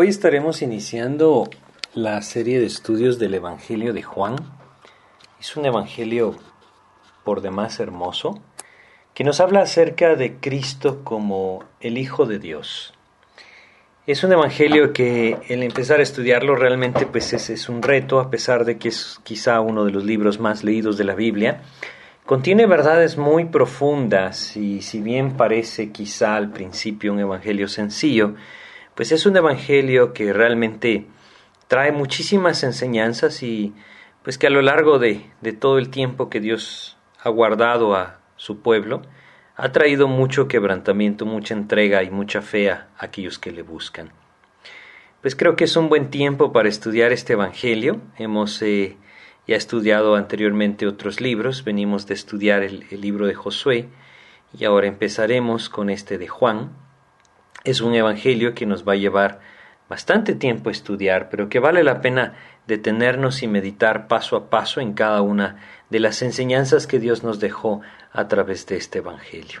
[0.00, 1.50] Hoy estaremos iniciando
[1.92, 4.36] la serie de estudios del Evangelio de Juan.
[5.40, 6.36] Es un Evangelio
[7.24, 8.40] por demás hermoso
[9.12, 12.94] que nos habla acerca de Cristo como el Hijo de Dios.
[14.06, 18.30] Es un Evangelio que el empezar a estudiarlo realmente pues es, es un reto, a
[18.30, 21.62] pesar de que es quizá uno de los libros más leídos de la Biblia.
[22.24, 28.36] Contiene verdades muy profundas y si bien parece quizá al principio un Evangelio sencillo,
[28.98, 31.06] pues es un evangelio que realmente
[31.68, 33.72] trae muchísimas enseñanzas y
[34.24, 38.18] pues que a lo largo de, de todo el tiempo que Dios ha guardado a
[38.34, 39.02] su pueblo,
[39.54, 44.10] ha traído mucho quebrantamiento, mucha entrega y mucha fe a aquellos que le buscan.
[45.20, 48.00] Pues creo que es un buen tiempo para estudiar este Evangelio.
[48.16, 48.96] Hemos eh,
[49.46, 53.88] ya estudiado anteriormente otros libros, venimos de estudiar el, el libro de Josué
[54.58, 56.72] y ahora empezaremos con este de Juan,
[57.70, 59.40] es un evangelio que nos va a llevar
[59.88, 62.34] bastante tiempo a estudiar, pero que vale la pena
[62.66, 65.56] detenernos y meditar paso a paso en cada una
[65.90, 67.80] de las enseñanzas que Dios nos dejó
[68.12, 69.60] a través de este evangelio.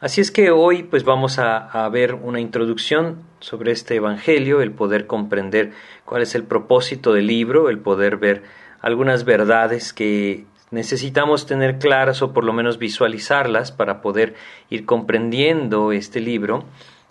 [0.00, 4.72] Así es que hoy pues vamos a, a, ver una introducción sobre este evangelio, el
[4.72, 5.72] poder comprender
[6.04, 8.42] cuál es el propósito del libro, el poder ver
[8.80, 14.34] algunas verdades que necesitamos tener claras o por lo menos visualizarlas para poder
[14.68, 16.64] ir comprendiendo este libro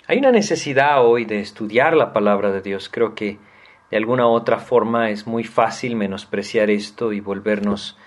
[0.07, 2.89] hay una necesidad hoy de estudiar la palabra de Dios.
[2.89, 3.39] Creo que
[3.89, 7.97] de alguna u otra forma es muy fácil menospreciar esto y volvernos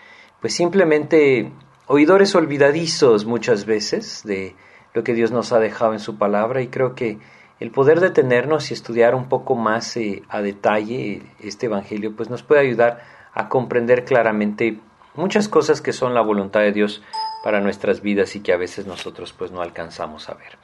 [0.40, 1.50] pues simplemente
[1.86, 4.54] oidores olvidadizos muchas veces de
[4.94, 7.18] lo que Dios nos ha dejado en su palabra y creo que
[7.58, 12.44] el poder detenernos y estudiar un poco más eh, a detalle este evangelio pues nos
[12.44, 13.02] puede ayudar
[13.34, 14.78] a comprender claramente
[15.14, 17.02] muchas cosas que son la voluntad de Dios
[17.42, 20.58] para nuestras vidas y que a veces nosotros pues no alcanzamos a ver.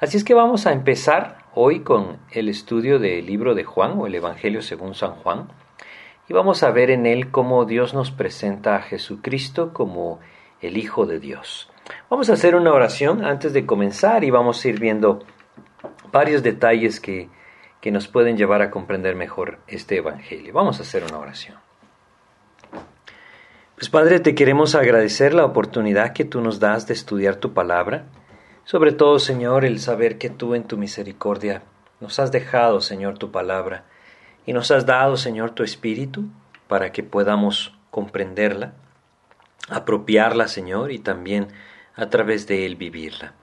[0.00, 4.08] Así es que vamos a empezar hoy con el estudio del libro de Juan o
[4.08, 5.48] el Evangelio según San Juan
[6.28, 10.18] y vamos a ver en él cómo Dios nos presenta a Jesucristo como
[10.60, 11.70] el Hijo de Dios.
[12.10, 15.20] Vamos a hacer una oración antes de comenzar y vamos a ir viendo
[16.10, 17.28] varios detalles que,
[17.80, 20.52] que nos pueden llevar a comprender mejor este Evangelio.
[20.52, 21.56] Vamos a hacer una oración.
[23.76, 28.06] Pues Padre, te queremos agradecer la oportunidad que tú nos das de estudiar tu palabra
[28.64, 31.62] sobre todo, Señor, el saber que tú en tu misericordia
[32.00, 33.84] nos has dejado, Señor, tu palabra
[34.46, 36.24] y nos has dado, Señor, tu espíritu
[36.68, 38.74] para que podamos comprenderla,
[39.68, 41.48] apropiarla, Señor, y también
[41.94, 43.34] a través de él vivirla.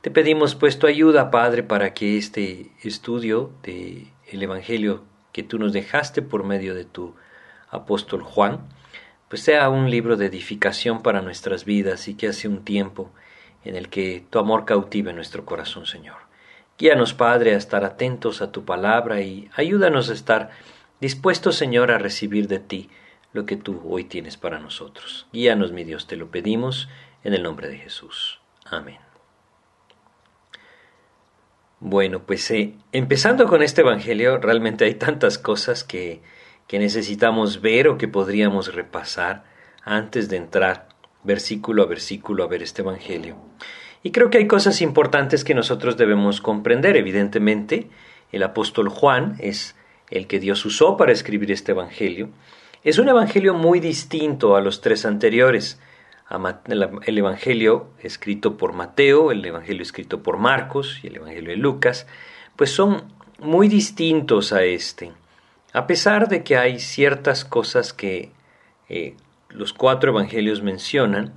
[0.00, 5.58] Te pedimos pues tu ayuda, Padre, para que este estudio del el Evangelio que tú
[5.58, 7.14] nos dejaste por medio de tu
[7.70, 8.68] apóstol Juan,
[9.28, 13.10] pues sea un libro de edificación para nuestras vidas y que hace un tiempo
[13.64, 16.16] en el que tu amor cautive nuestro corazón, Señor.
[16.78, 20.50] Guíanos, Padre, a estar atentos a tu palabra y ayúdanos a estar
[21.00, 22.90] dispuestos, Señor, a recibir de ti
[23.32, 25.26] lo que tú hoy tienes para nosotros.
[25.32, 26.88] Guíanos, mi Dios, te lo pedimos
[27.22, 28.40] en el nombre de Jesús.
[28.64, 28.98] Amén.
[31.80, 36.22] Bueno, pues eh, empezando con este Evangelio, realmente hay tantas cosas que,
[36.66, 39.44] que necesitamos ver o que podríamos repasar
[39.82, 40.88] antes de entrar
[41.24, 43.36] versículo a versículo a ver este Evangelio.
[44.02, 46.96] Y creo que hay cosas importantes que nosotros debemos comprender.
[46.96, 47.88] Evidentemente,
[48.32, 49.74] el apóstol Juan es
[50.10, 52.28] el que Dios usó para escribir este Evangelio.
[52.82, 55.80] Es un Evangelio muy distinto a los tres anteriores.
[57.06, 62.06] El Evangelio escrito por Mateo, el Evangelio escrito por Marcos y el Evangelio de Lucas,
[62.56, 63.04] pues son
[63.38, 65.12] muy distintos a este.
[65.72, 68.32] A pesar de que hay ciertas cosas que
[68.88, 69.16] eh,
[69.54, 71.32] los cuatro evangelios mencionan,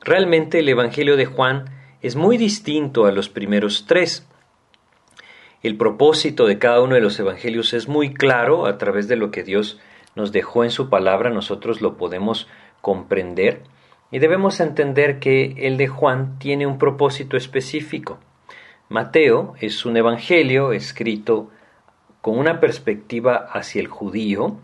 [0.00, 1.64] realmente el Evangelio de Juan
[2.02, 4.26] es muy distinto a los primeros tres.
[5.62, 9.30] El propósito de cada uno de los evangelios es muy claro a través de lo
[9.30, 9.80] que Dios
[10.14, 12.46] nos dejó en su palabra, nosotros lo podemos
[12.82, 13.62] comprender
[14.10, 18.20] y debemos entender que el de Juan tiene un propósito específico.
[18.88, 21.50] Mateo es un evangelio escrito
[22.20, 24.58] con una perspectiva hacia el judío,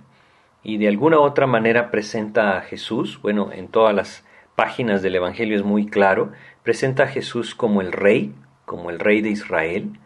[0.62, 4.24] y de alguna otra manera presenta a Jesús, bueno, en todas las
[4.56, 8.34] páginas del Evangelio es muy claro, presenta a Jesús como el rey,
[8.66, 9.98] como el rey de Israel.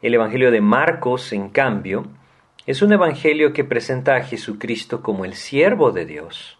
[0.00, 2.06] El Evangelio de Marcos, en cambio,
[2.66, 6.58] es un Evangelio que presenta a Jesucristo como el siervo de Dios.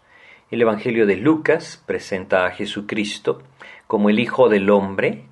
[0.51, 3.43] El Evangelio de Lucas presenta a Jesucristo
[3.87, 5.23] como el Hijo del Hombre,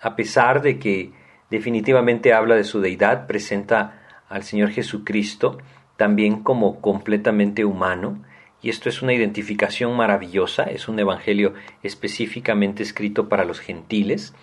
[0.00, 1.10] a pesar de que
[1.50, 5.58] definitivamente habla de su deidad, presenta al Señor Jesucristo
[5.96, 8.22] también como completamente humano,
[8.62, 14.34] y esto es una identificación maravillosa, es un evangelio específicamente escrito para los gentiles,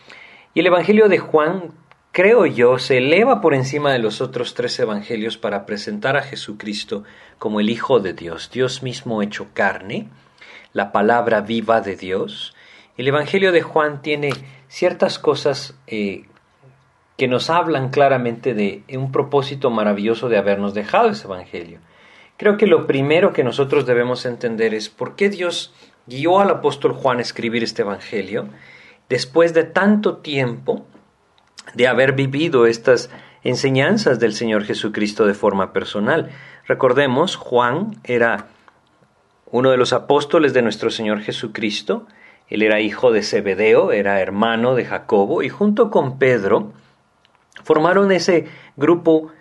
[0.53, 1.71] y el evangelio de Juan
[2.13, 7.03] creo yo, se eleva por encima de los otros tres evangelios para presentar a Jesucristo
[7.39, 10.07] como el Hijo de Dios, Dios mismo hecho carne,
[10.73, 12.55] la palabra viva de Dios.
[12.97, 14.31] El Evangelio de Juan tiene
[14.67, 16.25] ciertas cosas eh,
[17.17, 21.79] que nos hablan claramente de un propósito maravilloso de habernos dejado ese Evangelio.
[22.37, 25.73] Creo que lo primero que nosotros debemos entender es por qué Dios
[26.07, 28.47] guió al apóstol Juan a escribir este Evangelio
[29.09, 30.85] después de tanto tiempo
[31.75, 33.09] de haber vivido estas
[33.43, 36.31] enseñanzas del Señor Jesucristo de forma personal.
[36.67, 38.47] Recordemos, Juan era
[39.51, 42.07] uno de los apóstoles de nuestro Señor Jesucristo,
[42.49, 46.73] él era hijo de Zebedeo, era hermano de Jacobo, y junto con Pedro
[47.63, 49.31] formaron ese grupo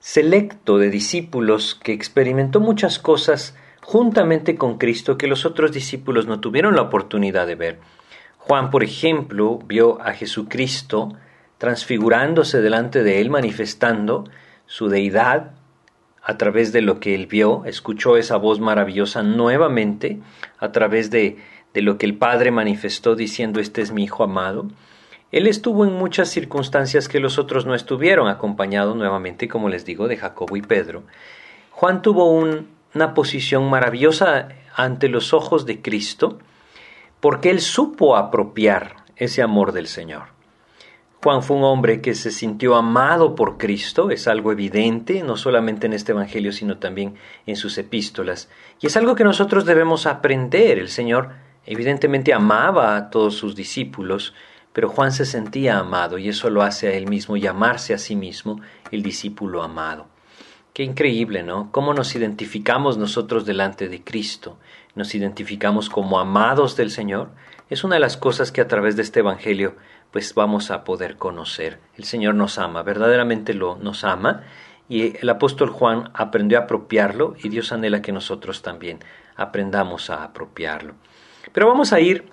[0.00, 6.40] selecto de discípulos que experimentó muchas cosas juntamente con Cristo que los otros discípulos no
[6.40, 7.78] tuvieron la oportunidad de ver.
[8.38, 11.14] Juan, por ejemplo, vio a Jesucristo
[11.58, 14.24] transfigurándose delante de él, manifestando
[14.66, 15.52] su deidad
[16.20, 20.18] a través de lo que él vio, escuchó esa voz maravillosa nuevamente
[20.58, 21.36] a través de,
[21.74, 24.68] de lo que el Padre manifestó diciendo, este es mi Hijo amado.
[25.32, 30.06] Él estuvo en muchas circunstancias que los otros no estuvieron, acompañado nuevamente, como les digo,
[30.06, 31.04] de Jacobo y Pedro.
[31.70, 36.38] Juan tuvo una posición maravillosa ante los ojos de Cristo,
[37.18, 40.24] porque él supo apropiar ese amor del Señor.
[41.22, 45.86] Juan fue un hombre que se sintió amado por Cristo, es algo evidente, no solamente
[45.86, 47.14] en este Evangelio, sino también
[47.46, 48.50] en sus epístolas.
[48.80, 50.78] Y es algo que nosotros debemos aprender.
[50.78, 51.30] El Señor
[51.64, 54.34] evidentemente amaba a todos sus discípulos,
[54.72, 58.16] pero Juan se sentía amado y eso lo hace a él mismo llamarse a sí
[58.16, 58.60] mismo
[58.90, 60.06] el discípulo amado.
[60.72, 61.70] Qué increíble, ¿no?
[61.70, 64.58] ¿Cómo nos identificamos nosotros delante de Cristo?
[64.94, 67.28] ¿Nos identificamos como amados del Señor?
[67.68, 69.76] Es una de las cosas que a través de este Evangelio
[70.10, 71.78] pues vamos a poder conocer.
[71.96, 74.44] El Señor nos ama, verdaderamente lo nos ama
[74.88, 78.98] y el apóstol Juan aprendió a apropiarlo y Dios anhela que nosotros también
[79.36, 80.94] aprendamos a apropiarlo.
[81.52, 82.30] Pero vamos a ir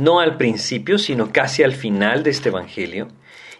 [0.00, 3.08] no al principio, sino casi al final de este Evangelio.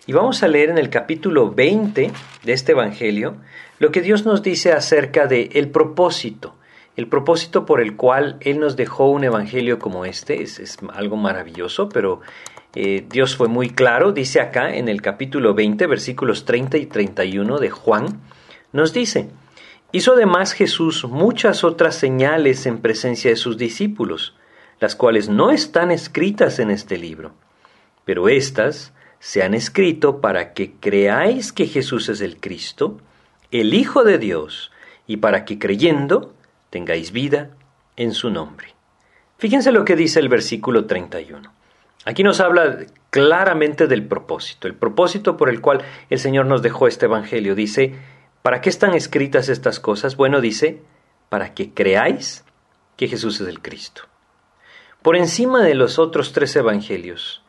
[0.07, 2.11] Y vamos a leer en el capítulo 20
[2.43, 3.37] de este Evangelio
[3.79, 6.57] lo que Dios nos dice acerca de el propósito,
[6.97, 10.43] el propósito por el cual Él nos dejó un Evangelio como este.
[10.43, 12.21] Es, algo maravilloso, pero
[12.75, 14.13] eh, Dios fue muy claro.
[14.13, 18.21] Dice acá en el capítulo 20, versículos 30 y 31 de Juan,
[18.73, 19.29] nos dice,
[19.93, 24.35] hizo además Jesús muchas otras señales en presencia de sus discípulos
[24.81, 27.33] las cuales no están escritas en este libro,
[28.05, 32.99] pero éstas se han escrito para que creáis que Jesús es el Cristo,
[33.51, 34.71] el Hijo de Dios,
[35.07, 36.35] y para que creyendo
[36.71, 37.51] tengáis vida
[37.97, 38.75] en su nombre.
[39.39, 41.53] Fíjense lo que dice el versículo 31.
[42.05, 42.79] Aquí nos habla
[43.11, 47.55] claramente del propósito, el propósito por el cual el Señor nos dejó este Evangelio.
[47.55, 47.95] Dice,
[48.43, 50.17] ¿para qué están escritas estas cosas?
[50.17, 50.83] Bueno, dice,
[51.29, 52.45] para que creáis
[52.97, 54.03] que Jesús es el Cristo
[55.09, 57.41] por encima de los otros tres evangelios.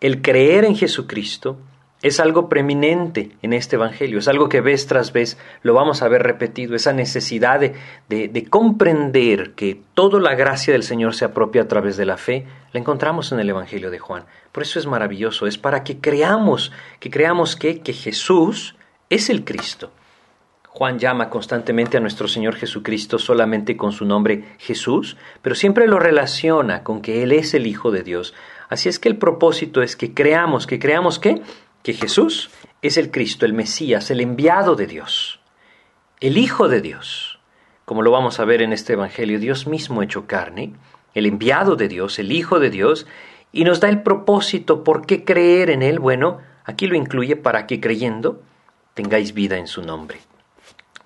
[0.00, 1.58] El creer en Jesucristo
[2.00, 6.06] es algo preeminente en este Evangelio, es algo que vez tras vez lo vamos a
[6.06, 7.74] ver repetido, esa necesidad de,
[8.08, 12.46] de, comprender que toda la gracia del Señor se apropia a través de la fe,
[12.72, 14.26] la encontramos en el Evangelio de Juan.
[14.52, 16.70] Por eso es maravilloso, es para que creamos,
[17.00, 18.76] que creamos que, que Jesús
[19.10, 19.90] es el Cristo.
[20.74, 25.98] Juan llama constantemente a nuestro Señor Jesucristo solamente con su nombre Jesús, pero siempre lo
[25.98, 28.32] relaciona con que Él es el Hijo de Dios.
[28.70, 31.42] Así es que el propósito es que creamos, que creamos qué?
[31.82, 32.48] Que Jesús
[32.80, 35.40] es el Cristo, el Mesías, el enviado de Dios,
[36.20, 37.38] el Hijo de Dios.
[37.84, 40.72] Como lo vamos a ver en este Evangelio, Dios mismo hecho carne,
[41.12, 43.06] el enviado de Dios, el Hijo de Dios,
[43.52, 45.98] y nos da el propósito por qué creer en Él.
[45.98, 48.40] Bueno, aquí lo incluye para que creyendo
[48.94, 50.31] tengáis vida en su nombre.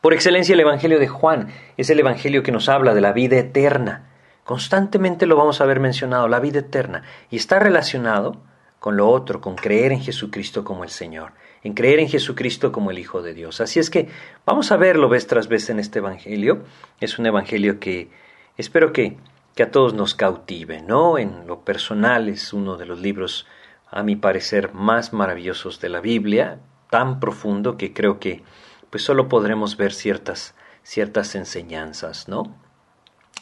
[0.07, 3.39] Por excelencia el Evangelio de Juan es el Evangelio que nos habla de la vida
[3.39, 4.09] eterna.
[4.45, 7.03] Constantemente lo vamos a ver mencionado, la vida eterna.
[7.29, 8.41] Y está relacionado
[8.79, 11.33] con lo otro, con creer en Jesucristo como el Señor,
[11.65, 13.61] en creer en Jesucristo como el Hijo de Dios.
[13.61, 14.09] Así es que
[14.45, 16.63] vamos a verlo vez tras vez en este Evangelio.
[17.01, 18.09] Es un Evangelio que
[18.57, 19.17] espero que,
[19.57, 21.19] que a todos nos cautive, ¿no?
[21.19, 23.49] En lo personal es uno de los libros,
[23.91, 26.61] a mi parecer, más maravillosos de la Biblia,
[26.91, 28.45] tan profundo que creo que
[28.91, 32.55] pues solo podremos ver ciertas, ciertas enseñanzas, ¿no?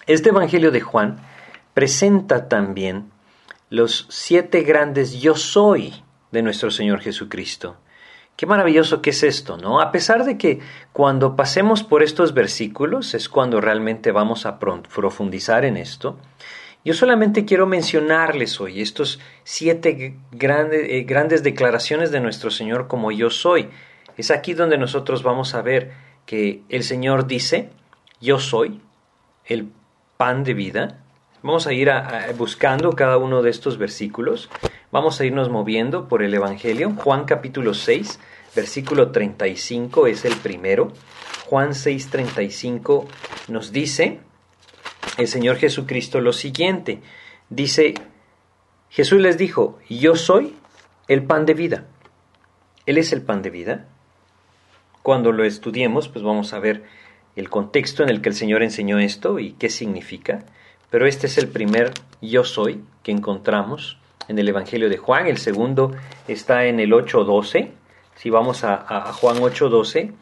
[0.07, 1.17] Este Evangelio de Juan
[1.73, 3.11] presenta también
[3.71, 5.95] los siete grandes yo soy
[6.31, 7.77] de nuestro Señor Jesucristo.
[8.37, 9.81] Qué maravilloso que es esto, ¿no?
[9.81, 10.59] A pesar de que
[10.93, 16.19] cuando pasemos por estos versículos es cuando realmente vamos a profundizar en esto,
[16.87, 23.11] Yo solamente quiero mencionarles hoy estos siete grandes, eh, grandes declaraciones de nuestro Señor como
[23.11, 23.71] yo soy.
[24.17, 25.93] Es aquí donde nosotros vamos a ver
[26.27, 27.71] que el Señor dice,
[28.21, 28.81] yo soy
[29.45, 29.71] el
[30.17, 31.01] pan de vida.
[31.43, 31.91] Vamos a ir
[32.39, 34.49] buscando cada uno de estos versículos.
[34.91, 36.95] Vamos a irnos moviendo por el Evangelio.
[36.97, 38.21] Juan capítulo 6,
[38.55, 40.93] versículo 35 es el primero.
[41.47, 43.07] Juan 6:35
[43.49, 44.21] nos dice,
[45.19, 47.03] el Señor Jesucristo lo siguiente.
[47.51, 47.95] Dice,
[48.89, 50.57] Jesús les dijo, yo soy
[51.09, 51.87] el pan de vida.
[52.87, 53.89] Él es el pan de vida.
[55.05, 56.83] Cuando lo estudiemos, pues vamos a ver
[57.37, 60.47] el contexto en el que el Señor enseñó esto y qué significa.
[60.89, 61.93] Pero este es el primer
[62.23, 65.27] yo soy que encontramos en el Evangelio de Juan.
[65.27, 65.93] El segundo
[66.27, 67.69] está en el 8.12.
[68.17, 70.13] Si vamos a, Juan 8.12,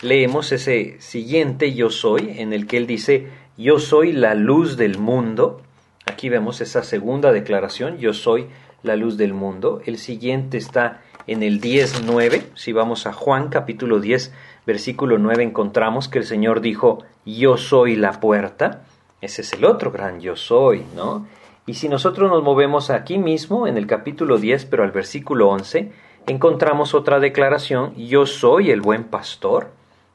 [0.00, 4.98] leemos ese siguiente yo soy en el que él dice, yo soy la luz del
[4.98, 5.62] mundo.
[6.04, 8.48] Aquí vemos esa segunda declaración, yo soy
[8.82, 9.82] la luz del mundo.
[9.86, 12.44] El siguiente está en el 10.9.
[12.54, 14.32] Si vamos a Juan capítulo 10,
[14.66, 18.82] versículo 9, encontramos que el Señor dijo, yo soy la puerta.
[19.20, 21.26] Ese es el otro gran yo soy, ¿no?
[21.66, 25.92] Y si nosotros nos movemos aquí mismo, en el capítulo 10, pero al versículo 11,
[26.26, 29.70] encontramos otra declaración, yo soy el buen pastor.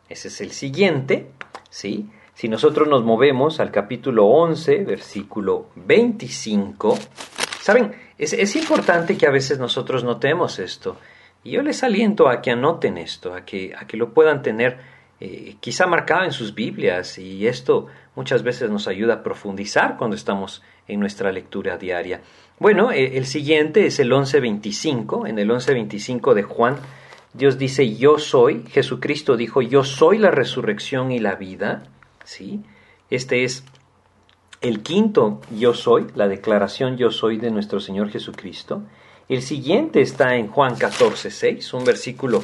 [0.10, 1.30] Ese es el siguiente,
[1.70, 2.10] ¿sí?
[2.34, 6.98] Si nosotros nos movemos al capítulo 11, versículo 25,
[7.62, 7.96] ¿saben?
[8.18, 10.98] Es, importante que a veces nosotros notemos esto.
[11.44, 14.80] Y yo les aliento a que anoten esto, a que, a que lo puedan tener
[15.20, 17.20] eh, quizá marcado en sus Biblias.
[17.20, 22.22] Y esto muchas veces nos ayuda a profundizar cuando estamos en nuestra lectura diaria.
[22.60, 25.30] Bueno, eh, el siguiente es el 11.25.
[25.30, 26.78] En el 11.25 de Juan,
[27.34, 31.84] Dios dice, yo soy, Jesucristo dijo, yo soy la resurrección y la vida.
[32.24, 32.62] ¿sí?
[33.12, 33.64] Este es
[34.62, 38.82] el quinto yo soy, la declaración yo soy de nuestro Señor Jesucristo.
[39.30, 42.42] El siguiente está en Juan 14, 6, un versículo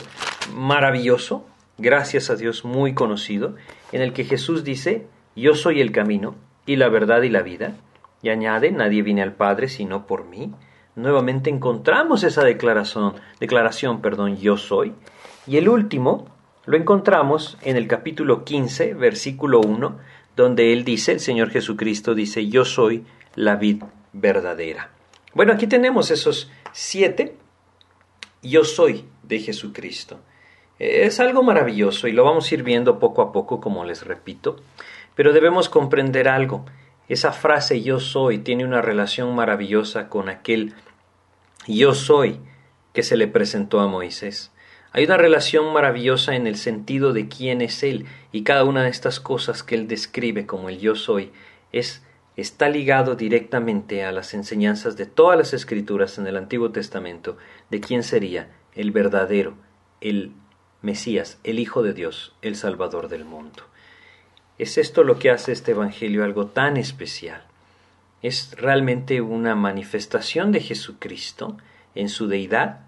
[0.53, 1.45] maravilloso,
[1.77, 3.55] gracias a Dios muy conocido,
[3.91, 7.75] en el que Jesús dice, yo soy el camino y la verdad y la vida.
[8.21, 10.53] Y añade, nadie viene al Padre sino por mí.
[10.95, 14.93] Nuevamente encontramos esa declaración, declaración, perdón, yo soy.
[15.47, 16.27] Y el último,
[16.65, 19.97] lo encontramos en el capítulo 15, versículo 1,
[20.35, 24.91] donde él dice, el Señor Jesucristo dice, yo soy la vid verdadera.
[25.33, 27.35] Bueno, aquí tenemos esos siete,
[28.41, 30.19] yo soy de Jesucristo.
[30.79, 34.57] Es algo maravilloso y lo vamos a ir viendo poco a poco, como les repito,
[35.15, 36.65] pero debemos comprender algo.
[37.07, 40.73] Esa frase yo soy tiene una relación maravillosa con aquel
[41.67, 42.39] yo soy
[42.93, 44.51] que se le presentó a Moisés.
[44.95, 48.89] Hay una relación maravillosa en el sentido de quién es Él y cada una de
[48.89, 51.31] estas cosas que Él describe como el yo soy
[51.71, 52.03] es
[52.37, 57.37] está ligado directamente a las enseñanzas de todas las escrituras en el Antiguo Testamento
[57.71, 59.55] de quién sería el verdadero,
[59.99, 60.31] el
[60.83, 63.63] Mesías, el Hijo de Dios, el Salvador del mundo.
[64.59, 67.43] Es esto lo que hace este Evangelio algo tan especial.
[68.21, 71.57] Es realmente una manifestación de Jesucristo
[71.95, 72.81] en su deidad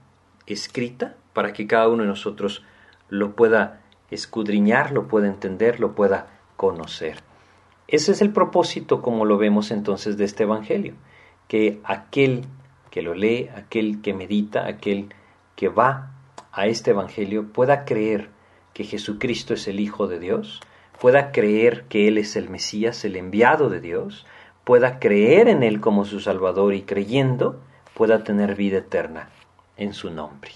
[0.46, 2.64] escrita para que cada uno de nosotros
[3.10, 7.20] lo pueda escudriñar, lo pueda entender, lo pueda conocer.
[7.88, 10.94] Ese es el propósito, como lo vemos entonces, de este Evangelio,
[11.50, 12.46] que aquel
[12.90, 15.14] que lo lee, aquel que medita, aquel
[15.58, 16.14] que va
[16.54, 18.30] a este Evangelio pueda creer
[18.74, 20.62] que Jesucristo es el Hijo de Dios,
[21.02, 24.26] pueda creer que Él es el Mesías, el enviado de Dios,
[24.64, 27.60] pueda creer en Él como su Salvador y creyendo
[27.94, 29.30] pueda tener vida eterna
[29.76, 30.52] en su nombre.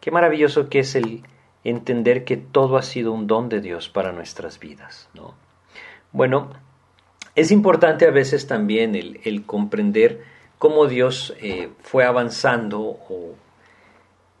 [0.00, 1.22] Qué maravilloso que es el
[1.64, 5.08] entender que todo ha sido un don de Dios para nuestras vidas.
[5.14, 5.34] ¿no?
[6.12, 6.50] Bueno,
[7.34, 10.22] es importante a veces también el, comprender
[10.58, 13.34] cómo Dios eh, fue avanzando o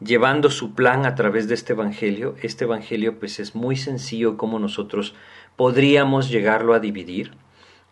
[0.00, 2.36] llevando su plan a través de este Evangelio.
[2.42, 5.14] Este Evangelio pues es muy sencillo como nosotros
[5.56, 7.32] podríamos llegarlo a dividir.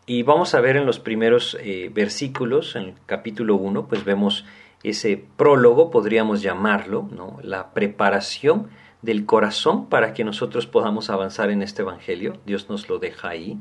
[0.07, 4.45] Y vamos a ver en los primeros eh, versículos, en el capítulo 1, pues vemos
[4.83, 7.39] ese prólogo, podríamos llamarlo, ¿no?
[7.43, 8.69] la preparación
[9.03, 12.39] del corazón para que nosotros podamos avanzar en este Evangelio.
[12.47, 13.59] Dios nos lo deja ahí.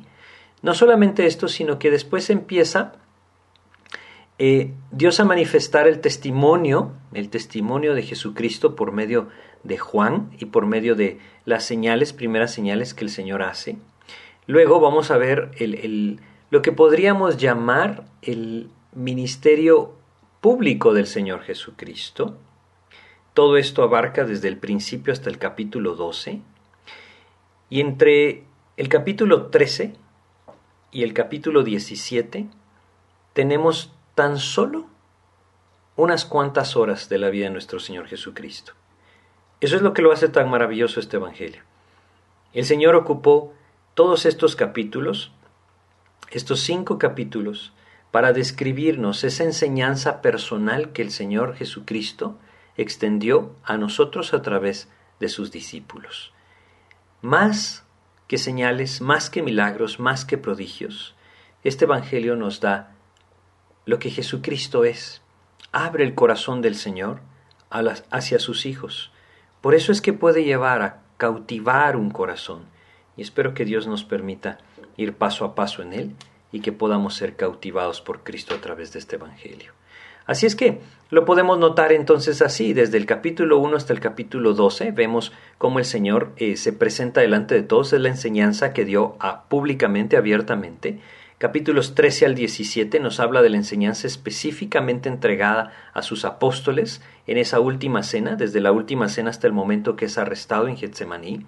[0.61, 2.93] No solamente esto, sino que después empieza
[4.37, 9.29] eh, Dios a manifestar el testimonio, el testimonio de Jesucristo por medio
[9.63, 13.77] de Juan y por medio de las señales, primeras señales que el Señor hace.
[14.45, 16.19] Luego vamos a ver el,
[16.49, 19.94] lo que podríamos llamar el ministerio
[20.45, 22.37] público del Señor Jesucristo.
[23.33, 26.39] Todo esto abarca desde el principio hasta el capítulo 12.
[27.71, 28.43] Y entre
[28.77, 29.95] el capítulo 13
[30.91, 32.45] y el capítulo 17
[33.33, 34.85] tenemos tan solo
[35.95, 38.73] unas cuantas horas de la vida de nuestro Señor Jesucristo.
[39.61, 41.63] Eso es lo que lo hace tan maravilloso este Evangelio.
[42.53, 43.51] El Señor ocupó
[43.95, 45.31] todos estos capítulos,
[46.29, 47.73] estos cinco capítulos,
[48.15, 52.39] para describirnos esa enseñanza personal que el Señor Jesucristo
[52.77, 54.87] extendió a nosotros a través
[55.19, 56.31] de sus discípulos.
[57.21, 57.83] Más
[58.29, 61.13] que señales, más que milagros, más que prodigios,
[61.65, 62.95] este Evangelio nos da
[63.85, 65.21] lo que Jesucristo es.
[65.73, 67.19] Abre el corazón del Señor
[67.69, 69.11] hacia sus hijos.
[69.59, 72.63] Por eso es que puede llevar a cautivar un corazón.
[73.17, 74.59] Y espero que Dios nos permita
[74.95, 76.15] ir paso a paso en él
[76.55, 79.73] y que podamos ser cautivados por Cristo a través de este Evangelio.
[80.25, 84.53] Así es que lo podemos notar entonces así, desde el capítulo 1 hasta el capítulo
[84.53, 88.85] 12, vemos cómo el Señor eh, se presenta delante de todos, es la enseñanza que
[88.85, 90.99] dio a, públicamente, abiertamente.
[91.39, 97.37] Capítulos 13 al 17 nos habla de la enseñanza específicamente entregada a sus apóstoles en
[97.37, 101.45] esa última cena, desde la última cena hasta el momento que es arrestado en Getsemaní.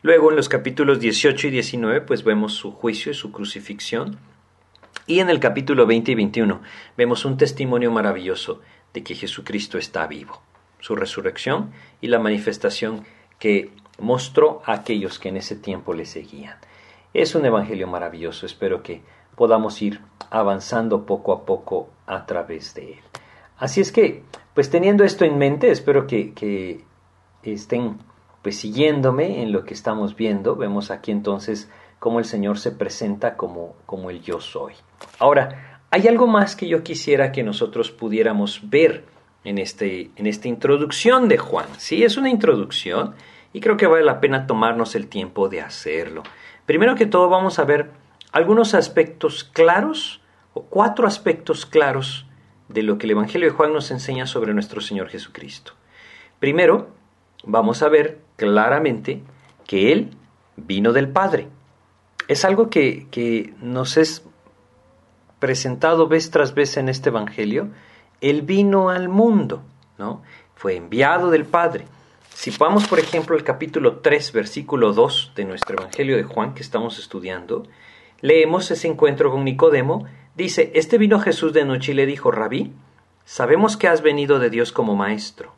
[0.00, 4.18] Luego en los capítulos 18 y 19 pues vemos su juicio y su crucifixión.
[5.08, 6.60] Y en el capítulo 20 y 21
[6.98, 8.60] vemos un testimonio maravilloso
[8.92, 10.42] de que Jesucristo está vivo,
[10.80, 11.72] su resurrección
[12.02, 13.06] y la manifestación
[13.38, 16.58] que mostró a aquellos que en ese tiempo le seguían.
[17.14, 19.00] Es un evangelio maravilloso, espero que
[19.34, 23.00] podamos ir avanzando poco a poco a través de él.
[23.56, 26.84] Así es que, pues teniendo esto en mente, espero que, que
[27.44, 27.96] estén
[28.42, 30.54] pues siguiéndome en lo que estamos viendo.
[30.54, 34.74] Vemos aquí entonces cómo el Señor se presenta como, como el yo soy.
[35.18, 39.04] Ahora, hay algo más que yo quisiera que nosotros pudiéramos ver
[39.44, 41.66] en, este, en esta introducción de Juan.
[41.78, 43.14] Sí, es una introducción
[43.52, 46.22] y creo que vale la pena tomarnos el tiempo de hacerlo.
[46.66, 47.90] Primero que todo vamos a ver
[48.32, 50.20] algunos aspectos claros
[50.52, 52.26] o cuatro aspectos claros
[52.68, 55.72] de lo que el Evangelio de Juan nos enseña sobre nuestro Señor Jesucristo.
[56.38, 56.90] Primero,
[57.44, 59.22] vamos a ver claramente
[59.66, 60.10] que Él
[60.56, 61.48] vino del Padre
[62.28, 64.22] es algo que, nos es
[65.38, 67.70] presentado vez tras vez en este Evangelio.
[68.20, 69.62] Él vino al mundo,
[69.96, 70.22] ¿no?
[70.54, 71.86] Fue enviado del Padre.
[72.34, 76.62] Si vamos, por ejemplo, al capítulo 3, versículo 2 de nuestro Evangelio de Juan que
[76.62, 77.66] estamos estudiando,
[78.20, 80.06] leemos ese encuentro con Nicodemo.
[80.36, 82.72] Dice, este vino Jesús de noche y le dijo, Rabí,
[83.24, 85.52] sabemos que has venido de Dios como maestro,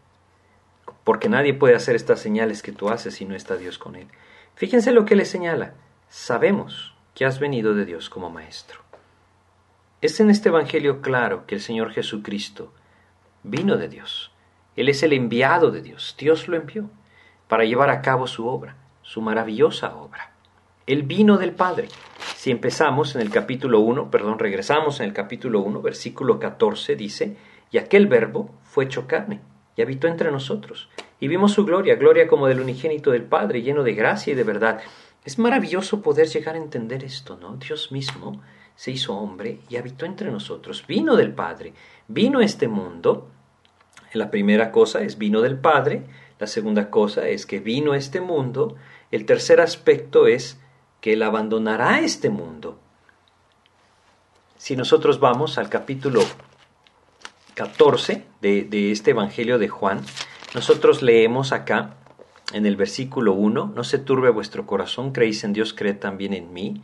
[1.04, 4.06] porque nadie puede hacer estas señales que tú haces si no está Dios con él.
[4.54, 5.74] Fíjense lo que le señala
[6.10, 8.80] sabemos que has venido de Dios como Maestro.
[10.02, 12.74] Es en este Evangelio claro que el Señor Jesucristo
[13.44, 14.32] vino de Dios.
[14.74, 16.16] Él es el enviado de Dios.
[16.18, 16.90] Dios lo envió
[17.46, 20.32] para llevar a cabo su obra, su maravillosa obra.
[20.86, 21.86] Él vino del Padre.
[22.34, 27.36] Si empezamos en el capítulo 1, perdón, regresamos en el capítulo 1, versículo 14, dice,
[27.70, 29.40] y aquel verbo fue hecho carne
[29.76, 30.88] y habitó entre nosotros.
[31.20, 34.42] Y vimos su gloria, gloria como del unigénito del Padre, lleno de gracia y de
[34.42, 34.80] verdad.
[35.24, 37.56] Es maravilloso poder llegar a entender esto, ¿no?
[37.56, 38.40] Dios mismo
[38.74, 41.74] se hizo hombre y habitó entre nosotros, vino del Padre,
[42.08, 43.28] vino a este mundo.
[44.14, 46.04] La primera cosa es vino del Padre,
[46.38, 48.76] la segunda cosa es que vino a este mundo,
[49.10, 50.58] el tercer aspecto es
[51.02, 52.78] que Él abandonará este mundo.
[54.56, 56.22] Si nosotros vamos al capítulo
[57.54, 60.00] 14 de, de este Evangelio de Juan,
[60.54, 61.96] nosotros leemos acá
[62.52, 66.52] en el versículo 1, no se turbe vuestro corazón, creéis en Dios, creed también en
[66.52, 66.82] mí.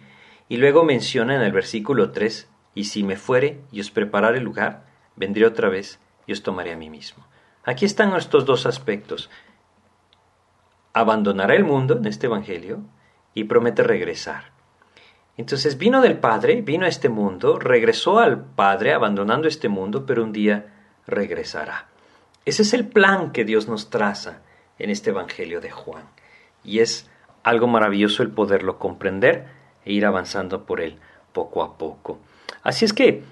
[0.49, 4.87] Y luego menciona en el versículo 3, y si me fuere y os preparare lugar,
[5.17, 7.27] vendré otra vez y os tomaré a mí mismo.
[7.65, 9.29] Aquí están estos dos aspectos.
[10.93, 12.81] Abandonará el mundo en este Evangelio
[13.35, 14.53] y promete regresar.
[15.37, 20.23] Entonces vino del Padre, vino a este mundo, regresó al Padre abandonando este mundo, pero
[20.23, 20.73] un día
[21.07, 21.89] regresará.
[22.45, 24.43] Ese es el plan que Dios nos traza
[24.79, 26.05] en este Evangelio de Juan.
[26.65, 27.09] Y es
[27.43, 29.47] algo maravilloso el poderlo comprender
[29.85, 30.99] e ir avanzando por él
[31.33, 32.19] poco a poco.
[32.63, 33.23] Así es que,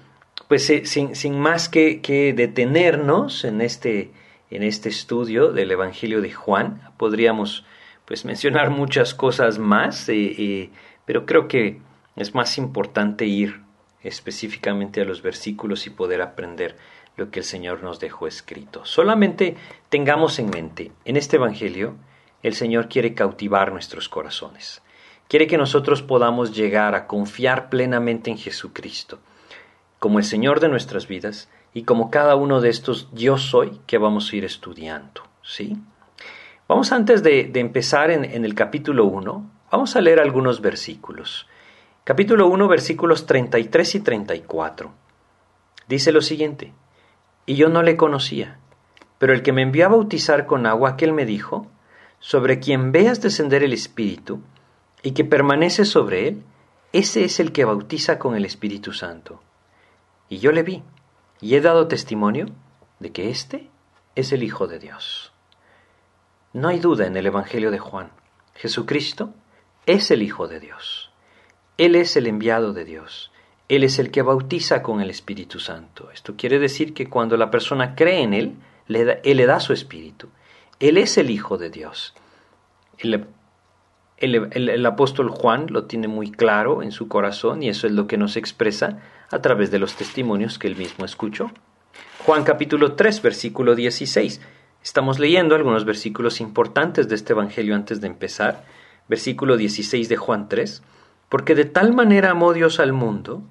[0.47, 4.11] pues eh, sin, más que, detenernos en este,
[4.49, 7.65] en este estudio del Evangelio de Juan, podríamos
[8.05, 10.69] pues mencionar muchas cosas más, eh, eh,
[11.05, 11.81] pero creo que
[12.15, 13.61] es más importante ir
[14.03, 16.77] específicamente a los versículos y poder aprender
[17.17, 18.85] lo que el Señor nos dejó escrito.
[18.85, 19.55] Solamente
[19.89, 21.95] tengamos en mente, en este Evangelio,
[22.43, 24.81] el Señor quiere cautivar nuestros corazones.
[25.27, 29.19] Quiere que nosotros podamos llegar a confiar plenamente en Jesucristo,
[29.99, 33.97] como el Señor de nuestras vidas y como cada uno de estos yo soy que
[33.97, 35.23] vamos a ir estudiando.
[35.41, 35.77] ¿sí?
[36.67, 41.47] Vamos antes de, empezar en, en, el capítulo 1, vamos a leer algunos versículos.
[42.03, 44.91] Capítulo 1, versículos 33 y 34.
[45.87, 46.73] Dice lo siguiente,
[47.45, 48.59] y yo no le conocía,
[49.17, 51.67] pero el que me envió a bautizar con agua, aquel me dijo,
[52.19, 54.41] sobre quien veas descender el Espíritu
[55.03, 56.43] y que permanece sobre él,
[56.91, 59.41] ese es el que bautiza con el Espíritu Santo.
[60.29, 60.83] Y yo le vi,
[61.41, 62.47] y he dado testimonio
[62.99, 63.69] de que éste
[64.15, 65.33] es el Hijo de Dios.
[66.53, 68.11] No hay duda en el Evangelio de Juan.
[68.55, 69.33] Jesucristo
[69.85, 71.11] es el Hijo de Dios.
[71.77, 73.31] Él es el enviado de Dios.
[73.67, 76.09] Él es el que bautiza con el Espíritu Santo.
[76.11, 78.55] Esto quiere decir que cuando la persona cree en Él,
[78.87, 80.29] Él le da su Espíritu.
[80.79, 82.13] Él es el Hijo de Dios.
[82.97, 83.25] El,
[84.17, 88.17] el, apóstol Juan lo tiene muy claro en su corazón y eso es lo que
[88.17, 88.99] nos expresa
[89.31, 91.51] a través de los testimonios que él mismo escuchó.
[92.25, 94.41] Juan capítulo 3, versículo 16.
[94.83, 98.63] Estamos leyendo algunos versículos importantes de este Evangelio antes de empezar.
[99.07, 100.83] Versículo 16 de Juan 3.
[101.29, 103.43] Porque de tal manera amó Dios al mundo,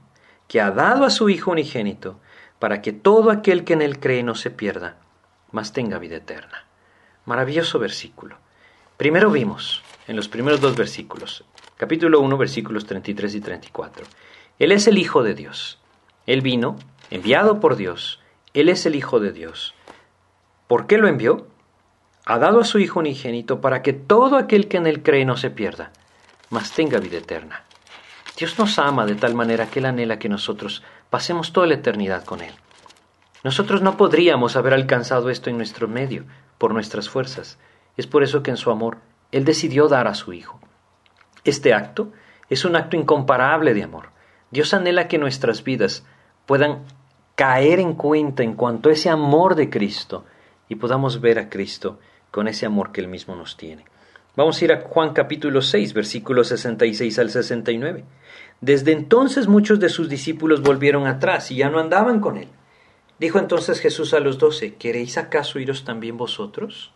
[0.48, 2.20] que ha dado a su Hijo unigénito,
[2.59, 4.96] para que todo aquel que en él cree no se pierda,
[5.52, 6.64] mas tenga vida eterna.
[7.26, 8.37] Maravilloso versículo.
[8.96, 11.44] Primero vimos, en los primeros dos versículos,
[11.76, 14.07] capítulo 1, versículos 33 y 34,
[14.59, 15.78] Él es el Hijo de Dios.
[16.26, 16.76] Él vino,
[17.11, 18.20] enviado por Dios.
[18.52, 19.74] Él es el Hijo de Dios.
[20.68, 21.48] ¿Por qué lo envió?
[22.24, 25.37] Ha dado a su Hijo unigénito para que todo aquel que en él cree no
[25.37, 25.92] se pierda,
[26.50, 27.63] mas tenga vida eterna.
[28.36, 32.24] Dios nos ama de tal manera que Él anhela que nosotros pasemos toda la eternidad
[32.24, 32.54] con Él.
[33.44, 36.24] Nosotros no podríamos haber alcanzado esto en nuestro medio,
[36.58, 37.58] por nuestras fuerzas.
[37.96, 38.98] Es por eso que en su amor
[39.32, 40.58] Él decidió dar a su Hijo.
[41.44, 42.10] Este acto
[42.48, 44.10] es un acto incomparable de amor.
[44.50, 46.04] Dios anhela que nuestras vidas
[46.46, 46.84] puedan
[47.34, 50.24] caer en cuenta en cuanto a ese amor de Cristo
[50.68, 51.98] y podamos ver a Cristo
[52.30, 53.84] con ese amor que Él mismo nos tiene.
[54.36, 58.04] Vamos a ir a Juan capítulo 6, versículos 66 al 69.
[58.60, 62.48] Desde entonces muchos de sus discípulos volvieron atrás y ya no andaban con él.
[63.20, 66.92] Dijo entonces Jesús a los doce, ¿queréis acaso iros también vosotros?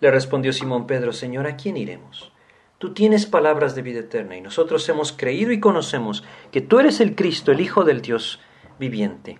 [0.00, 2.30] Le respondió Simón Pedro, Señor, ¿a quién iremos?
[2.76, 7.00] Tú tienes palabras de vida eterna y nosotros hemos creído y conocemos que tú eres
[7.00, 8.38] el Cristo, el Hijo del Dios
[8.78, 9.38] viviente.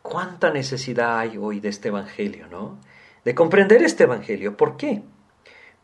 [0.00, 2.78] ¿Cuánta necesidad hay hoy de este Evangelio, no?
[3.24, 4.56] De comprender este Evangelio.
[4.56, 5.02] ¿Por qué?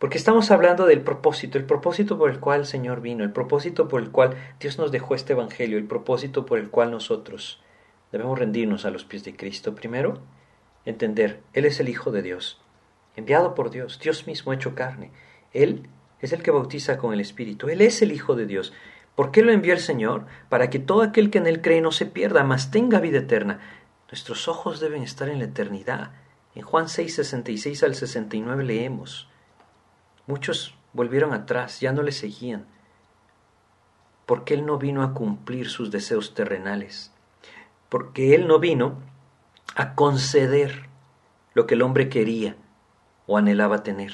[0.05, 3.89] Porque estamos hablando del propósito, el propósito por el cual el Señor vino, el propósito
[3.89, 7.63] por el cual Dios nos dejó este Evangelio, el propósito por el cual nosotros
[8.13, 9.75] debemos rendirnos a los pies de Cristo.
[9.75, 10.21] Primero,
[10.85, 12.61] entender, Él es el Hijo de Dios,
[13.17, 15.11] enviado por Dios, Dios mismo hecho carne.
[15.55, 15.89] Él
[16.21, 18.75] es el que bautiza con el Espíritu, Él es el Hijo de Dios.
[19.15, 20.27] ¿Por qué lo envió el Señor?
[20.51, 23.61] Para que todo aquel que en Él cree no se pierda, mas tenga vida eterna.
[24.11, 26.11] Nuestros ojos deben estar en la eternidad.
[26.55, 29.31] En Juan 6, 66 al 69 leemos,
[30.27, 32.67] Muchos volvieron atrás, ya no le seguían,
[34.27, 37.13] porque Él no vino a cumplir sus deseos terrenales,
[37.89, 38.99] porque Él no vino
[39.77, 40.89] a conceder
[41.53, 42.57] lo que el hombre quería
[43.27, 44.13] o anhelaba tener.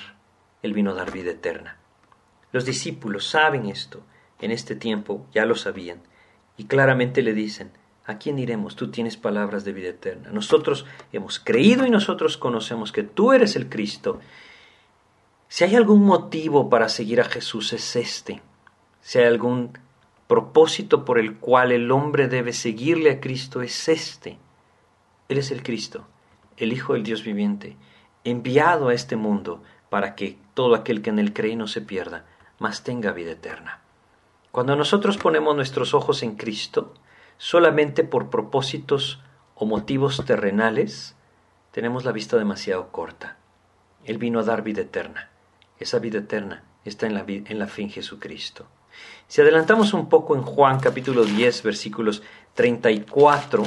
[0.63, 1.79] Él vino a dar vida eterna.
[2.53, 4.03] Los discípulos saben esto,
[4.41, 6.01] en este tiempo ya lo sabían,
[6.57, 7.71] y claramente le dicen,
[8.05, 8.77] ¿a quién iremos?
[8.77, 10.31] Tú tienes palabras de vida eterna.
[10.31, 14.21] Nosotros hemos creído y nosotros conocemos que tú eres el Cristo
[15.53, 18.41] si hay algún motivo para seguir a Jesús es este.
[19.01, 19.77] Si hay algún
[20.29, 24.39] propósito por el cual el hombre debe seguirle a Cristo es este.
[25.29, 26.07] Él es el Cristo,
[26.57, 27.77] el Hijo del Dios viviente,
[28.23, 32.27] enviado a este mundo para que todo aquel que en él cree no se pierda,
[32.61, 33.81] mas tenga vida eterna.
[34.53, 36.95] Cuando nosotros ponemos nuestros ojos en Cristo,
[37.39, 39.21] solamente por propósitos
[39.57, 41.17] o motivos terrenales,
[41.73, 43.37] tenemos la vista demasiado corta.
[44.05, 45.31] Él vino a dar vida eterna.
[45.81, 48.67] Esa vida eterna está en la, en la fe en Jesucristo.
[49.27, 52.23] Si adelantamos un poco en Juan capítulo 10 versículos
[52.55, 53.65] 34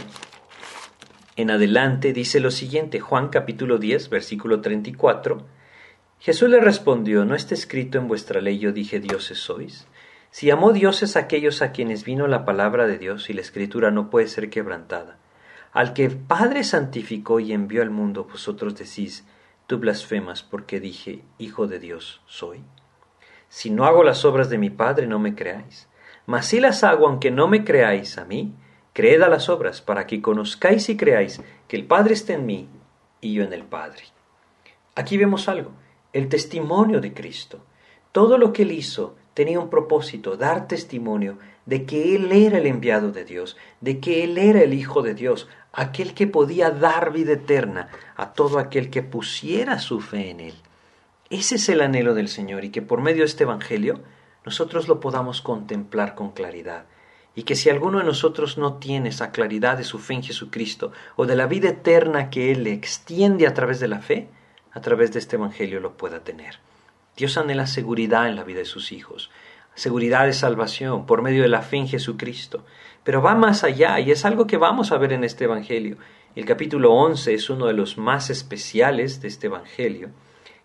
[1.36, 5.43] en adelante dice lo siguiente, Juan capítulo 10 versículo 34,
[6.19, 9.88] Jesús le respondió, ¿no está escrito en vuestra ley yo dije dioses sois?
[10.30, 14.12] Si amó dioses aquellos a quienes vino la palabra de Dios y la escritura no
[14.12, 15.17] puede ser quebrantada.
[15.71, 19.26] Al que el Padre santificó y envió al mundo, vosotros decís,
[19.67, 22.63] tú blasfemas porque dije, Hijo de Dios soy.
[23.49, 25.88] Si no hago las obras de mi Padre, no me creáis.
[26.26, 28.56] Mas si las hago, aunque no me creáis a mí,
[28.93, 32.69] creed a las obras, para que conozcáis y creáis que el Padre está en mí
[33.21, 34.04] y yo en el Padre.
[34.95, 35.71] Aquí vemos algo,
[36.13, 37.65] el testimonio de Cristo.
[38.12, 42.65] Todo lo que él hizo tenía un propósito, dar testimonio de que él era el
[42.65, 47.12] enviado de Dios, de que él era el Hijo de Dios, aquel que podía dar
[47.12, 50.56] vida eterna a todo aquel que pusiera su fe en Él.
[51.30, 54.02] Ese es el anhelo del Señor y que por medio de este Evangelio
[54.45, 56.86] nosotros lo podamos contemplar con claridad
[57.36, 60.91] y que si alguno de nosotros no tiene esa claridad de su fe en Jesucristo
[61.15, 64.28] o de la vida eterna que Él le extiende a través de la fe,
[64.71, 66.60] a través de este Evangelio lo pueda tener.
[67.17, 69.32] Dios anhela seguridad en la vida de sus hijos,
[69.76, 72.64] seguridad de salvación por medio de la fe en Jesucristo.
[73.04, 75.98] Pero va más allá y es algo que vamos a ver en este Evangelio.
[76.36, 80.10] El capítulo 11 es uno de los más especiales de este Evangelio.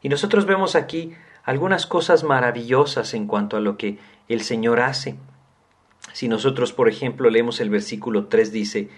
[0.02, 5.16] Y nosotros vemos aquí algunas cosas maravillosas en cuanto a lo que el Señor hace.
[6.12, 8.88] Si nosotros, por ejemplo, leemos el versículo 3, dice,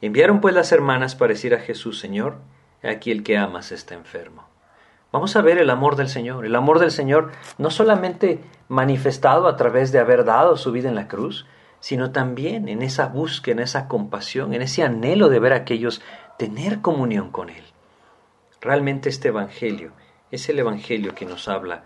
[0.00, 2.38] enviaron pues las hermanas para decir a Jesús, Señor,
[2.82, 4.49] aquí el que amas está enfermo.
[5.12, 9.56] Vamos a ver el amor del Señor, el amor del Señor no solamente manifestado a
[9.56, 11.46] través de haber dado su vida en la cruz,
[11.80, 16.00] sino también en esa búsqueda, en esa compasión, en ese anhelo de ver a aquellos
[16.38, 17.64] tener comunión con Él.
[18.60, 19.92] Realmente este Evangelio
[20.30, 21.84] es el Evangelio que nos habla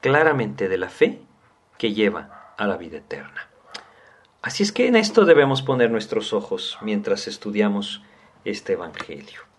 [0.00, 1.20] claramente de la fe
[1.76, 3.48] que lleva a la vida eterna.
[4.40, 8.02] Así es que en esto debemos poner nuestros ojos mientras estudiamos
[8.44, 9.49] este Evangelio.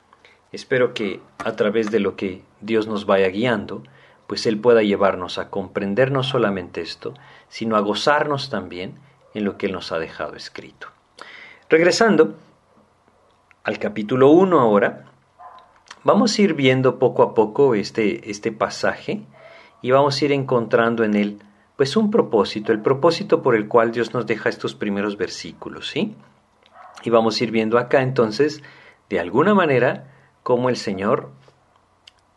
[0.52, 3.84] Espero que a través de lo que Dios nos vaya guiando,
[4.28, 7.14] pues Él pueda llevarnos a comprender no solamente esto,
[7.48, 8.96] sino a gozarnos también
[9.34, 10.88] en lo que Él nos ha dejado escrito.
[11.70, 12.36] Regresando
[13.64, 15.06] al capítulo 1 ahora,
[16.04, 19.22] vamos a ir viendo poco a poco este, este pasaje
[19.82, 21.40] y vamos a ir encontrando en él
[21.78, 26.16] pues un propósito, el propósito por el cual Dios nos deja estos primeros versículos, ¿sí?
[27.04, 28.62] Y vamos a ir viendo acá entonces,
[29.10, 30.11] de alguna manera,
[30.43, 31.30] cómo el Señor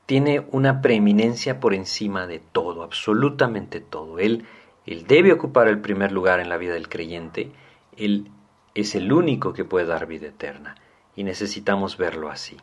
[0.07, 4.19] tiene una preeminencia por encima de todo, absolutamente todo.
[4.19, 4.45] Él,
[4.87, 7.53] él debe ocupar el primer lugar en la vida del creyente,
[7.97, 8.31] Él
[8.75, 10.75] es el único que puede dar vida eterna
[11.17, 12.57] y necesitamos verlo así.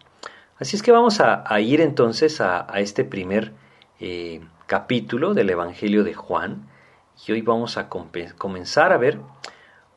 [0.59, 3.53] Así es que vamos a, ir entonces a, este primer
[3.99, 6.67] eh, capítulo del Evangelio de Juan
[7.25, 9.19] y hoy vamos a comenzar a ver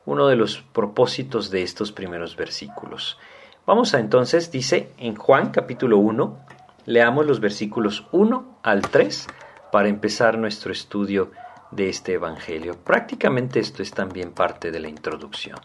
[0.05, 3.19] uno de los propósitos de estos primeros versículos.
[3.65, 6.37] Vamos a entonces, dice en Juan capítulo 1,
[6.85, 9.25] leamos los versículos 1 al 3
[9.71, 11.31] para empezar nuestro estudio
[11.71, 12.75] de este Evangelio.
[12.83, 15.57] Prácticamente esto es también parte de la introducción.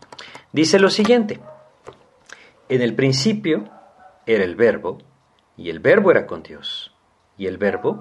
[0.51, 1.41] Dice lo siguiente,
[2.71, 3.65] en el principio
[4.25, 4.97] era el verbo,
[5.59, 6.95] y el verbo era con Dios,
[7.37, 7.99] y el verbo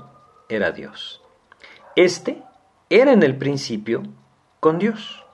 [0.48, 1.22] era Dios.
[1.98, 2.42] Este
[2.90, 4.04] era en el principio
[4.62, 5.26] con Dios.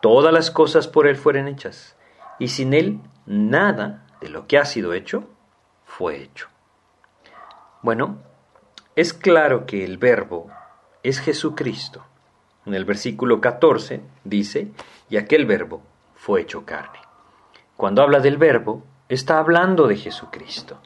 [0.00, 1.96] Todas las cosas por Él fueron hechas,
[2.38, 5.28] y sin Él nada de lo que ha sido hecho
[5.84, 6.48] fue hecho.
[7.82, 8.18] Bueno,
[8.96, 10.50] es claro que el verbo
[11.02, 12.04] es Jesucristo.
[12.66, 14.70] En el versículo 14 dice,
[15.08, 15.82] y aquel verbo
[16.14, 16.98] fue hecho carne.
[17.76, 20.78] Cuando habla del verbo, está hablando de Jesucristo.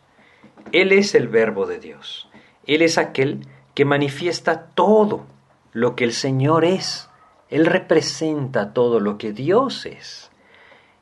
[0.72, 2.28] Él es el verbo de Dios.
[2.66, 5.26] Él es aquel que manifiesta todo
[5.72, 7.10] lo que el Señor es.
[7.50, 10.30] Él representa todo lo que Dios es.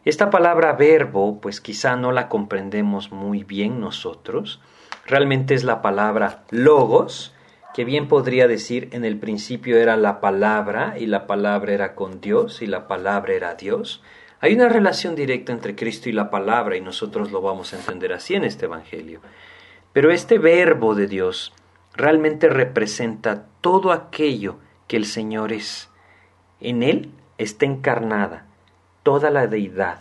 [0.05, 4.61] Esta palabra verbo, pues quizá no la comprendemos muy bien nosotros.
[5.07, 7.33] Realmente es la palabra logos,
[7.73, 12.21] que bien podría decir en el principio era la palabra y la palabra era con
[12.21, 14.03] Dios y la palabra era Dios.
[14.41, 18.13] Hay una relación directa entre Cristo y la palabra y nosotros lo vamos a entender
[18.13, 19.21] así en este Evangelio.
[19.93, 21.53] Pero este verbo de Dios
[21.95, 25.91] realmente representa todo aquello que el Señor es.
[26.59, 28.49] En Él está encarnada
[29.03, 30.01] toda la deidad.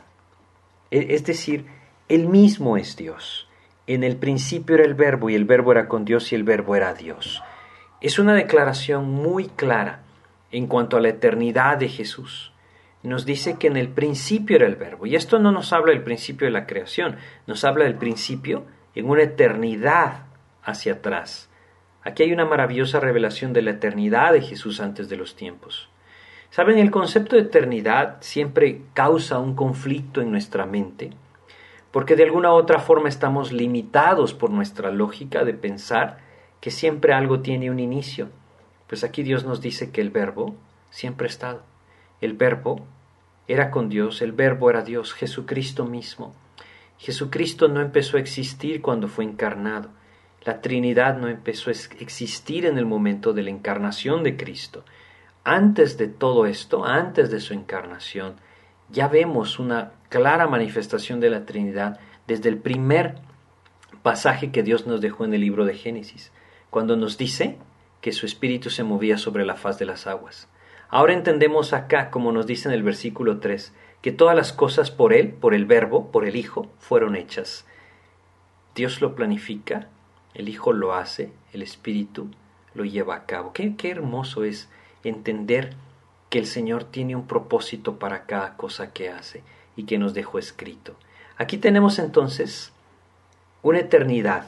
[0.89, 1.65] E, es decir,
[2.09, 3.47] Él mismo es Dios.
[3.87, 6.75] En el principio era el verbo y el verbo era con Dios y el verbo
[6.75, 7.41] era Dios.
[7.99, 10.01] Es una declaración muy clara
[10.51, 12.51] en cuanto a la eternidad de Jesús.
[13.03, 15.05] Nos dice que en el principio era el verbo.
[15.07, 19.09] Y esto no nos habla del principio de la creación, nos habla del principio en
[19.09, 20.25] una eternidad
[20.63, 21.49] hacia atrás.
[22.03, 25.89] Aquí hay una maravillosa revelación de la eternidad de Jesús antes de los tiempos.
[26.51, 31.11] Saben, el concepto de eternidad siempre causa un conflicto en nuestra mente,
[31.91, 36.17] porque de alguna u otra forma estamos limitados por nuestra lógica de pensar
[36.59, 38.27] que siempre algo tiene un inicio.
[38.87, 40.55] Pues aquí Dios nos dice que el verbo
[40.89, 41.63] siempre ha estado.
[42.19, 42.85] El verbo
[43.47, 46.35] era con Dios, el verbo era Dios, Jesucristo mismo.
[46.97, 49.89] Jesucristo no empezó a existir cuando fue encarnado.
[50.43, 54.83] La Trinidad no empezó a existir en el momento de la encarnación de Cristo.
[55.43, 58.35] Antes de todo esto, antes de su encarnación,
[58.89, 63.15] ya vemos una clara manifestación de la Trinidad desde el primer
[64.03, 66.31] pasaje que Dios nos dejó en el libro de Génesis,
[66.69, 67.57] cuando nos dice
[68.01, 70.47] que su espíritu se movía sobre la faz de las aguas.
[70.89, 75.13] Ahora entendemos acá, como nos dice en el versículo 3, que todas las cosas por
[75.13, 77.65] Él, por el Verbo, por el Hijo, fueron hechas.
[78.75, 79.87] Dios lo planifica,
[80.33, 82.29] el Hijo lo hace, el Espíritu
[82.73, 83.53] lo lleva a cabo.
[83.53, 84.69] Qué, qué hermoso es
[85.09, 85.75] entender
[86.29, 89.43] que el Señor tiene un propósito para cada cosa que hace
[89.75, 90.95] y que nos dejó escrito.
[91.37, 92.71] Aquí tenemos entonces
[93.61, 94.45] una eternidad,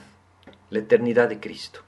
[0.70, 1.82] la eternidad de Cristo.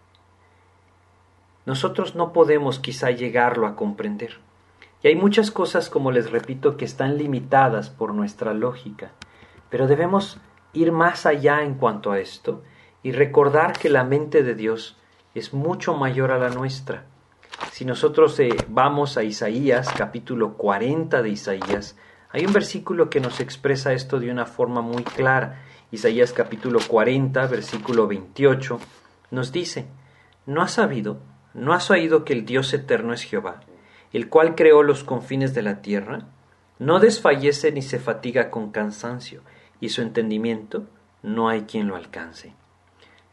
[1.66, 4.38] Nosotros no podemos quizá llegarlo a comprender.
[5.02, 9.12] Y hay muchas cosas, como les repito, que están limitadas por nuestra lógica.
[9.70, 10.40] Pero debemos
[10.74, 12.64] ir más allá en cuanto a esto
[13.02, 14.98] y recordar que la mente de Dios
[15.34, 17.06] es mucho mayor a la nuestra.
[17.72, 21.98] Si nosotros eh, vamos a Isaías, capítulo 40 de Isaías,
[22.32, 25.62] hay un versículo que nos expresa esto de una forma muy clara.
[25.92, 28.80] Isaías capítulo 40, versículo 28,
[29.32, 29.88] nos dice,
[30.46, 31.20] ¿no has sabido,
[31.54, 33.62] no has oído que el Dios eterno es Jehová,
[34.12, 36.28] el cual creó los confines de la tierra?
[36.78, 39.42] No desfallece ni se fatiga con cansancio,
[39.80, 40.86] y su entendimiento
[41.24, 42.54] no hay quien lo alcance.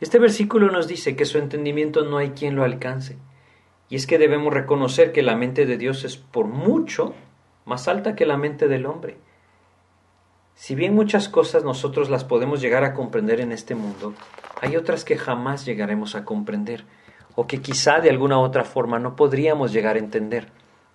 [0.00, 3.18] Este versículo nos dice que su entendimiento no hay quien lo alcance.
[3.92, 7.12] Y es que debemos reconocer que la mente de Dios es por mucho
[7.66, 9.18] más alta que la mente del hombre.
[10.54, 14.14] Si bien muchas cosas nosotros las podemos llegar a comprender en este mundo,
[14.62, 16.86] hay otras que jamás llegaremos a comprender,
[17.34, 20.48] o que quizá de alguna otra forma no podríamos llegar a entender.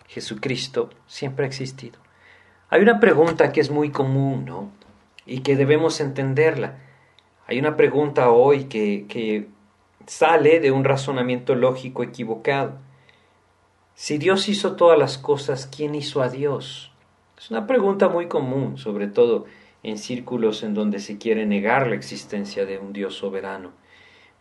[0.07, 1.99] Jesucristo siempre ha existido.
[2.71, 4.71] Hay una pregunta que es muy común, ¿no?
[5.23, 6.79] Y que debemos entenderla.
[7.45, 9.49] Hay una pregunta hoy que, que
[10.07, 12.86] sale de un razonamiento lógico equivocado.
[13.99, 16.91] Si Dios hizo todas las cosas, ¿quién hizo a Dios?
[17.35, 19.45] Es una pregunta muy común, sobre todo
[19.81, 23.71] en círculos en donde se quiere negar la existencia de un Dios soberano.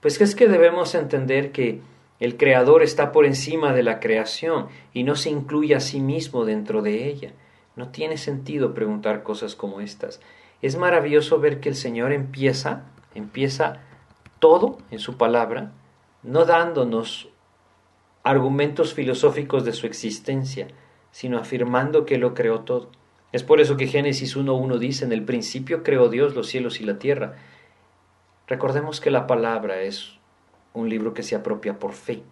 [0.03, 1.81] Pues es que debemos entender que
[2.21, 6.45] el Creador está por encima de la creación y no se incluye a sí mismo
[6.45, 7.33] dentro de ella.
[7.77, 10.21] No tiene sentido preguntar cosas como estas.
[10.61, 12.83] Es maravilloso ver que el Señor empieza,
[13.15, 13.81] empieza
[14.39, 15.73] todo en su palabra,
[16.23, 17.31] no dándonos
[18.27, 20.67] argumentos filosóficos de su existencia,
[21.13, 22.91] sino afirmando que lo creó todo.
[23.31, 26.85] Es por eso que Génesis 1.1 dice, en el principio creó Dios los cielos y
[26.85, 27.37] la tierra.
[28.49, 30.19] Recordemos que la palabra es
[30.75, 32.25] un libro que se apropia por fe.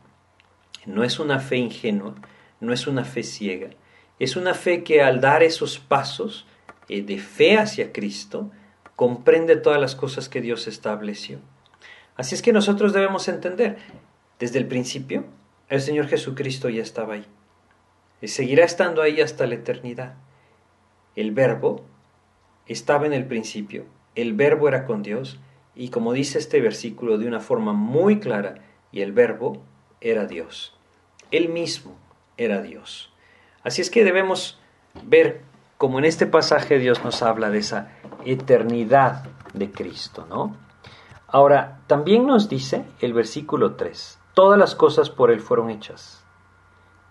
[0.85, 2.17] No es una fe ingenua,
[2.59, 3.71] no es una fe ciega,
[4.19, 6.45] es una fe que al dar esos pasos
[6.89, 8.51] eh, de fe hacia Cristo,
[8.97, 11.39] comprende todas las cosas que Dios estableció.
[12.17, 13.79] Así es que nosotros debemos entender,
[14.41, 15.25] desde el principio,
[15.75, 17.27] el Señor Jesucristo ya estaba ahí.
[18.21, 20.15] Y seguirá estando ahí hasta la eternidad.
[21.17, 21.85] El verbo
[22.67, 23.85] estaba en el principio,
[24.15, 25.39] el verbo era con Dios,
[25.75, 29.63] y como dice este versículo de una forma muy clara, y el verbo
[30.01, 30.77] era Dios.
[31.31, 31.97] Él mismo
[32.37, 33.13] era Dios.
[33.63, 34.61] Así es que debemos
[35.03, 35.43] ver
[35.79, 37.91] como en este pasaje Dios nos habla de esa
[38.25, 40.57] eternidad de Cristo, ¿no?
[41.27, 46.25] Ahora, también nos dice el versículo 3, todas las cosas por Él fueron hechas,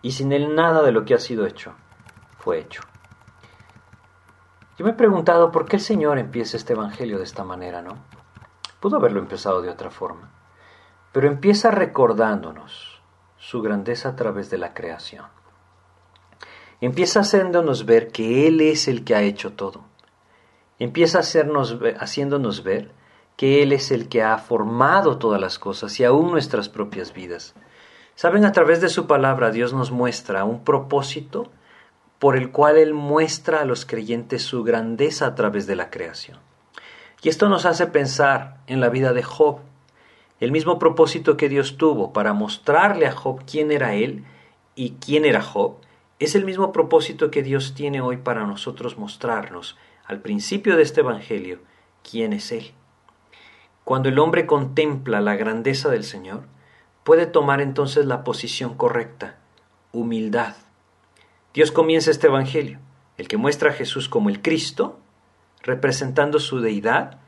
[0.01, 1.73] y sin Él nada de lo que ha sido hecho
[2.37, 2.81] fue hecho.
[4.77, 7.97] Yo me he preguntado por qué el Señor empieza este Evangelio de esta manera, ¿no?
[8.79, 10.31] Pudo haberlo empezado de otra forma,
[11.13, 13.01] pero empieza recordándonos
[13.37, 15.25] su grandeza a través de la creación.
[16.81, 19.85] Empieza haciéndonos ver que Él es el que ha hecho todo.
[20.79, 22.91] Empieza haciéndonos ver
[23.35, 27.55] que Él es el que ha formado todas las cosas y aún nuestras propias vidas.
[28.15, 31.49] Saben, a través de su palabra Dios nos muestra un propósito
[32.19, 36.37] por el cual Él muestra a los creyentes su grandeza a través de la creación.
[37.21, 39.59] Y esto nos hace pensar en la vida de Job.
[40.39, 44.25] El mismo propósito que Dios tuvo para mostrarle a Job quién era Él
[44.75, 45.77] y quién era Job,
[46.19, 51.01] es el mismo propósito que Dios tiene hoy para nosotros mostrarnos al principio de este
[51.01, 51.59] Evangelio
[52.09, 52.73] quién es Él.
[53.83, 56.43] Cuando el hombre contempla la grandeza del Señor,
[57.03, 59.37] puede tomar entonces la posición correcta,
[59.91, 60.55] humildad,
[61.53, 62.79] Dios comienza este Evangelio,
[63.17, 64.99] el que muestra a Jesús como el Cristo,
[65.61, 67.19] representando su deidad,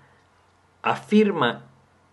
[0.82, 1.66] afirma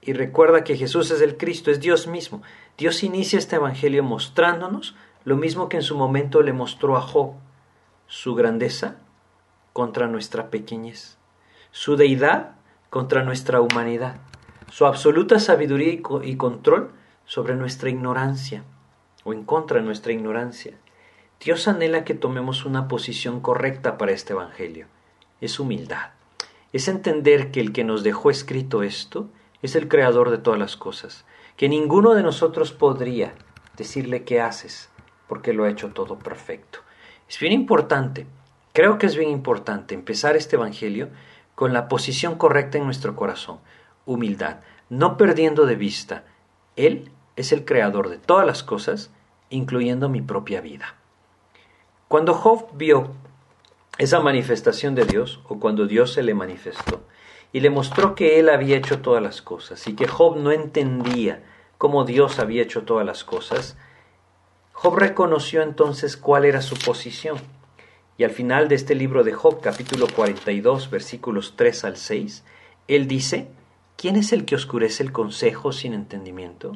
[0.02, 2.42] y recuerda que Jesús es el Cristo, es Dios mismo.
[2.76, 7.32] Dios inicia este Evangelio mostrándonos lo mismo que en su momento le mostró a Job,
[8.06, 8.96] su grandeza
[9.72, 11.16] contra nuestra pequeñez,
[11.70, 12.56] su deidad
[12.90, 14.16] contra nuestra humanidad,
[14.72, 16.92] su absoluta sabiduría y control
[17.26, 18.64] sobre nuestra ignorancia
[19.22, 20.72] o en contra de nuestra ignorancia.
[21.44, 24.86] Dios anhela que tomemos una posición correcta para este Evangelio.
[25.42, 26.12] Es humildad.
[26.72, 29.28] Es entender que el que nos dejó escrito esto
[29.60, 31.26] es el creador de todas las cosas,
[31.58, 33.34] que ninguno de nosotros podría
[33.76, 34.88] decirle qué haces,
[35.28, 36.78] porque lo ha hecho todo perfecto.
[37.28, 38.26] Es bien importante,
[38.72, 41.10] creo que es bien importante empezar este Evangelio
[41.54, 43.58] con la posición correcta en nuestro corazón,
[44.06, 46.24] humildad, no perdiendo de vista,
[46.76, 49.10] Él es el creador de todas las cosas,
[49.50, 50.96] incluyendo mi propia vida.
[52.08, 53.12] Cuando Job vio
[53.98, 57.02] esa manifestación de Dios, o cuando Dios se le manifestó,
[57.52, 61.42] y le mostró que él había hecho todas las cosas, y que Job no entendía
[61.78, 63.76] cómo Dios había hecho todas las cosas,
[64.72, 67.38] Job reconoció entonces cuál era su posición.
[68.18, 72.44] Y al final de este libro de Job, capítulo 42, versículos 3 al 6,
[72.88, 73.48] él dice,
[74.02, 76.72] ¿quién es el que oscurece el consejo sin entendimiento?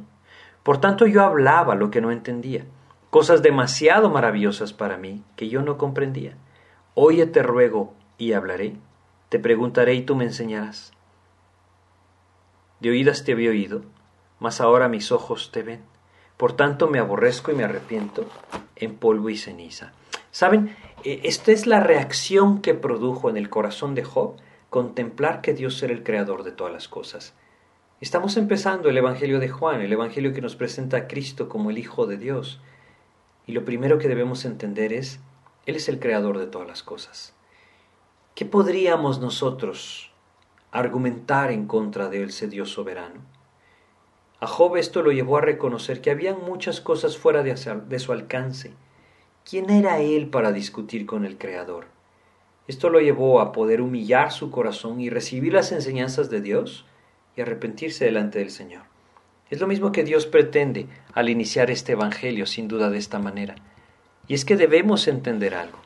[0.62, 2.64] Por tanto yo hablaba lo que no entendía,
[3.10, 6.36] cosas demasiado maravillosas para mí que yo no comprendía.
[6.94, 8.76] Oye te ruego y hablaré,
[9.28, 10.92] te preguntaré y tú me enseñarás.
[12.78, 13.82] De oídas te había oído,
[14.38, 15.80] mas ahora mis ojos te ven.
[16.36, 18.24] Por tanto me aborrezco y me arrepiento
[18.76, 19.94] en polvo y ceniza.
[20.30, 20.76] ¿Saben?
[21.02, 24.36] E, esta es la reacción que produjo en el corazón de Job
[24.76, 27.32] contemplar que Dios era el creador de todas las cosas.
[28.02, 31.78] Estamos empezando el Evangelio de Juan, el Evangelio que nos presenta a Cristo como el
[31.78, 32.60] Hijo de Dios.
[33.46, 35.18] Y lo primero que debemos entender es,
[35.64, 37.32] Él es el creador de todas las cosas.
[38.34, 40.12] ¿Qué podríamos nosotros
[40.72, 43.22] argumentar en contra de ese Dios soberano?
[44.40, 48.74] A Job esto lo llevó a reconocer que habían muchas cosas fuera de, su alcance.
[49.42, 51.95] ¿Quién era él para discutir con el Creador?
[52.68, 56.84] Esto lo llevó a poder humillar su corazón y recibir las enseñanzas de Dios
[57.36, 58.82] y arrepentirse delante del Señor.
[59.50, 63.54] Es lo mismo que Dios pretende al iniciar este Evangelio, sin duda de esta manera.
[64.26, 65.78] Y es que debemos entender algo.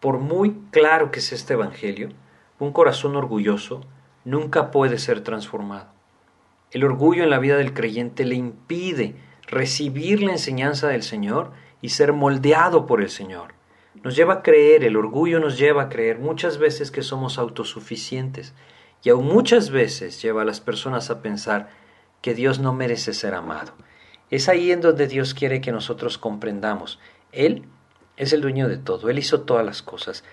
[0.00, 2.10] Por muy claro que sea este Evangelio,
[2.58, 3.80] un corazón orgulloso
[4.24, 5.88] nunca puede ser transformado.
[6.70, 9.14] El orgullo en la vida del creyente le impide
[9.46, 13.54] recibir la enseñanza del Señor y ser moldeado por el Señor.
[14.02, 18.54] Nos lleva a creer, el orgullo nos lleva a creer muchas veces que somos autosuficientes
[19.02, 21.70] y aún muchas veces lleva a las personas a pensar
[22.22, 23.72] que Dios no merece ser amado.
[24.30, 27.00] Es ahí en donde Dios quiere que nosotros comprendamos.
[27.32, 27.64] Él
[28.16, 30.24] es el dueño de todo, Él hizo todas las cosas.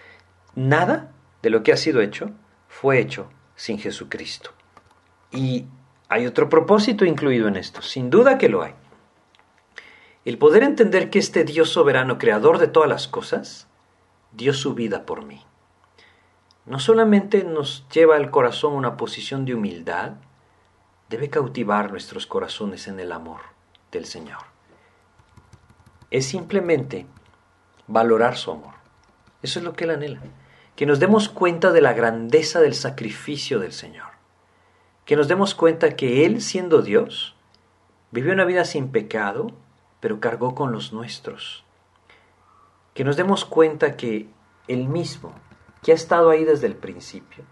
[0.56, 2.32] Nada de lo que ha sido hecho
[2.68, 4.52] fue hecho sin Jesucristo.
[5.32, 5.66] Y
[6.10, 8.74] hay otro propósito incluido en esto, sin duda que lo hay.
[10.28, 13.68] El poder entender que este Dios soberano, creador de todas las cosas,
[14.34, 15.46] dio su vida por mí.
[16.66, 20.16] No solamente nos lleva al corazón una posición de humildad,
[21.08, 23.40] debe cautivar nuestros corazones en el amor
[23.94, 24.42] del Señor.
[26.12, 27.06] Es simplemente
[27.88, 28.74] valorar su amor.
[29.42, 30.20] Eso es lo que Él anhela.
[30.76, 34.18] Que nos demos cuenta de la grandeza del sacrificio del Señor
[35.08, 37.34] que nos demos cuenta que Él, siendo Dios,
[38.12, 39.54] vivió una vida sin pecado,
[40.00, 41.64] pero cargó con los nuestros.
[42.94, 44.30] Que nos demos cuenta que
[44.68, 45.34] el mismo,
[45.84, 47.44] que ha estado ahí desde el principio,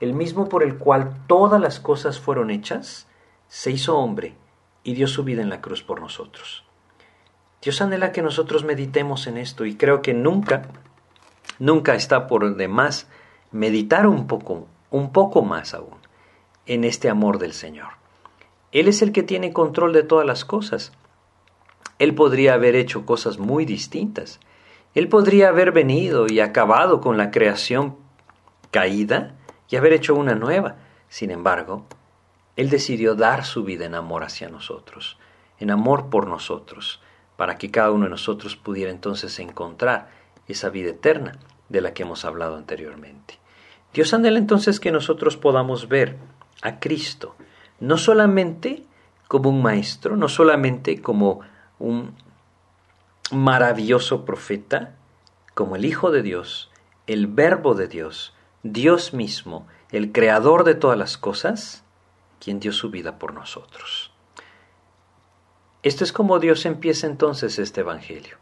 [0.00, 3.06] el mismo por el cual todas las cosas fueron hechas,
[3.48, 4.34] se hizo hombre
[4.82, 6.64] y dio su vida en la cruz por nosotros.
[7.62, 10.62] Dios anhela que nosotros meditemos en esto y creo que nunca,
[11.60, 13.06] nunca está por demás
[13.52, 15.94] meditar un poco, un poco más aún
[16.66, 17.90] en este amor del Señor.
[18.72, 20.92] Él es el que tiene control de todas las cosas.
[22.02, 24.40] Él podría haber hecho cosas muy distintas.
[24.92, 27.96] Él podría haber venido y acabado con la creación
[28.72, 29.36] caída
[29.70, 30.78] y haber hecho una nueva.
[31.08, 31.86] Sin embargo,
[32.56, 35.16] Él decidió dar su vida en amor hacia nosotros,
[35.60, 37.00] en amor por nosotros,
[37.36, 40.10] para que cada uno de nosotros pudiera entonces encontrar
[40.48, 41.38] esa vida eterna
[41.68, 43.38] de la que hemos hablado anteriormente.
[43.94, 46.16] Dios anhela entonces que nosotros podamos ver
[46.62, 47.36] a Cristo,
[47.78, 48.82] no solamente
[49.28, 51.42] como un maestro, no solamente como
[51.82, 52.14] un
[53.32, 54.94] maravilloso profeta,
[55.54, 56.70] como el Hijo de Dios,
[57.06, 61.84] el Verbo de Dios, Dios mismo, el Creador de todas las cosas,
[62.40, 64.12] quien dio su vida por nosotros.
[65.82, 68.38] Esto es como Dios empieza entonces este Evangelio.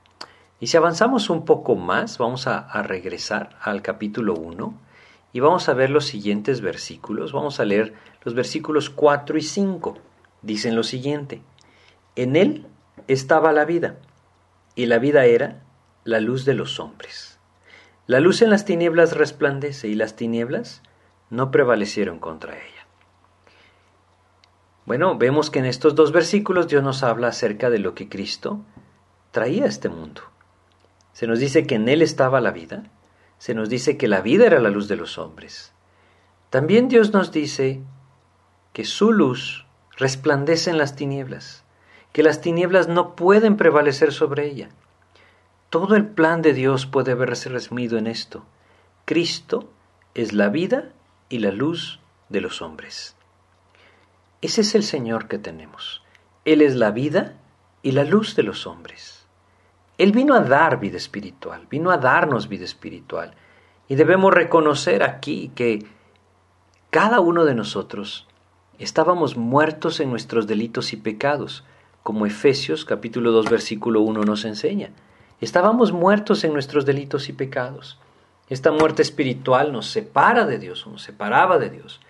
[0.60, 4.74] Y si avanzamos un poco más, vamos a, regresar al capítulo 1
[5.32, 7.32] y vamos a ver los siguientes versículos.
[7.32, 9.96] Vamos a leer los versículos 4 y 5.
[10.42, 11.40] Dicen lo siguiente.
[12.14, 12.66] En él
[13.08, 13.96] estaba la vida,
[14.74, 15.62] y la vida era
[16.04, 17.38] la luz de los hombres.
[18.06, 20.82] La luz en las tinieblas resplandece, y las tinieblas
[21.30, 22.86] no prevalecieron contra ella.
[24.86, 28.60] Bueno, vemos que en estos dos versículos Dios nos habla acerca de lo que Cristo
[29.30, 30.22] traía a este mundo.
[31.12, 32.84] Se nos dice que en Él estaba la vida,
[33.38, 35.72] se nos dice que la vida era la luz de los hombres.
[36.50, 37.80] También Dios nos dice
[38.72, 41.64] que su luz resplandece en las tinieblas,
[42.12, 44.70] que las tinieblas no pueden prevalecer sobre ella.
[45.70, 48.44] Todo el plan de Dios puede verse resumido en esto.
[49.04, 49.70] Cristo
[50.14, 50.92] es la vida
[51.28, 53.16] y la luz de los hombres.
[54.42, 56.02] Ese es el Señor que tenemos.
[56.44, 57.34] Él es la vida
[57.82, 59.26] y la luz de los hombres.
[59.98, 63.34] Él vino a dar vida espiritual, vino a darnos vida espiritual.
[63.86, 65.84] Y debemos reconocer aquí que
[66.90, 68.26] cada uno de nosotros
[68.78, 71.64] estábamos muertos en nuestros delitos y pecados,
[72.02, 74.90] como Efesios capítulo 2 versículo 1 nos enseña.
[75.40, 77.98] Estábamos muertos en nuestros delitos y pecados.
[78.48, 82.00] Esta muerte espiritual nos separa de Dios, nos separaba de Dios,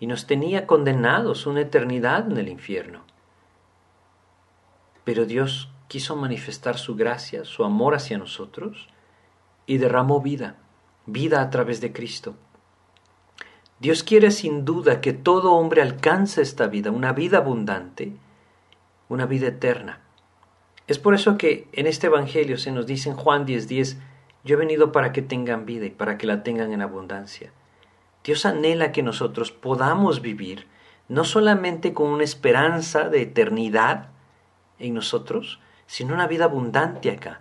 [0.00, 3.02] y nos tenía condenados una eternidad en el infierno.
[5.04, 8.88] Pero Dios quiso manifestar su gracia, su amor hacia nosotros,
[9.66, 10.56] y derramó vida,
[11.06, 12.34] vida a través de Cristo.
[13.78, 18.16] Dios quiere sin duda que todo hombre alcance esta vida, una vida abundante,
[19.08, 20.00] una vida eterna.
[20.86, 23.98] Es por eso que en este Evangelio se nos dice en Juan 10:10,
[24.44, 27.52] yo he venido para que tengan vida y para que la tengan en abundancia.
[28.22, 30.66] Dios anhela que nosotros podamos vivir
[31.08, 34.08] no solamente con una esperanza de eternidad
[34.78, 37.40] en nosotros, sino una vida abundante acá.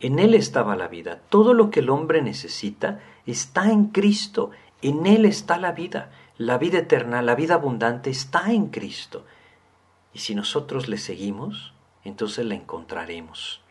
[0.00, 1.20] En Él estaba la vida.
[1.28, 4.50] Todo lo que el hombre necesita está en Cristo.
[4.80, 6.10] En Él está la vida.
[6.38, 9.24] La vida eterna, la vida abundante está en Cristo.
[10.12, 11.72] Y si nosotros le seguimos,
[12.04, 13.62] entonces la encontraremos.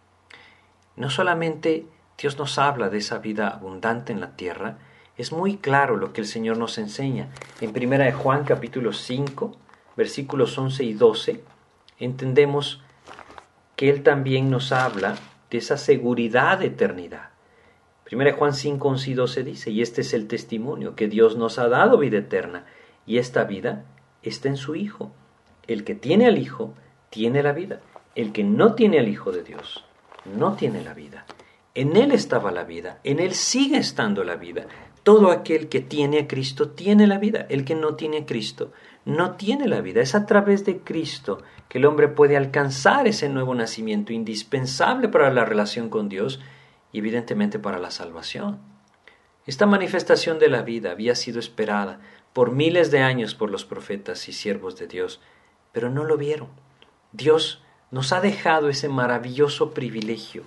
[0.96, 1.86] No solamente
[2.18, 4.78] Dios nos habla de esa vida abundante en la tierra,
[5.18, 7.30] es muy claro lo que el Señor nos enseña.
[7.60, 9.56] En 1 de Juan capítulo 5,
[9.96, 11.44] versículos 11 y 12,
[12.00, 12.84] entendemos
[13.76, 15.16] que Él también nos habla
[15.50, 17.30] de esa seguridad de eternidad.
[18.12, 21.60] 1 Juan 5, 11 y 12 dice, y este es el testimonio, que Dios nos
[21.60, 22.66] ha dado vida eterna,
[23.06, 23.86] y esta vida
[24.22, 25.12] está en su Hijo.
[25.68, 26.74] El que tiene al Hijo,
[27.10, 27.82] tiene la vida.
[28.16, 29.86] El que no tiene al Hijo de Dios,
[30.26, 31.26] no tiene la vida.
[31.74, 34.66] En Él estaba la vida, en Él sigue estando la vida.
[35.04, 37.48] Todo aquel que tiene a Cristo tiene la vida.
[37.50, 38.72] El que no tiene a Cristo
[39.06, 40.02] no tiene la vida.
[40.02, 45.32] Es a través de Cristo que el hombre puede alcanzar ese nuevo nacimiento indispensable para
[45.32, 46.40] la relación con Dios
[46.92, 48.60] y evidentemente para la salvación.
[49.48, 52.00] Esta manifestación de la vida había sido esperada
[52.34, 55.20] por miles de años por los profetas y siervos de Dios,
[55.72, 56.50] pero no lo vieron.
[57.12, 57.62] Dios
[57.92, 60.44] nos ha dejado ese maravilloso privilegio.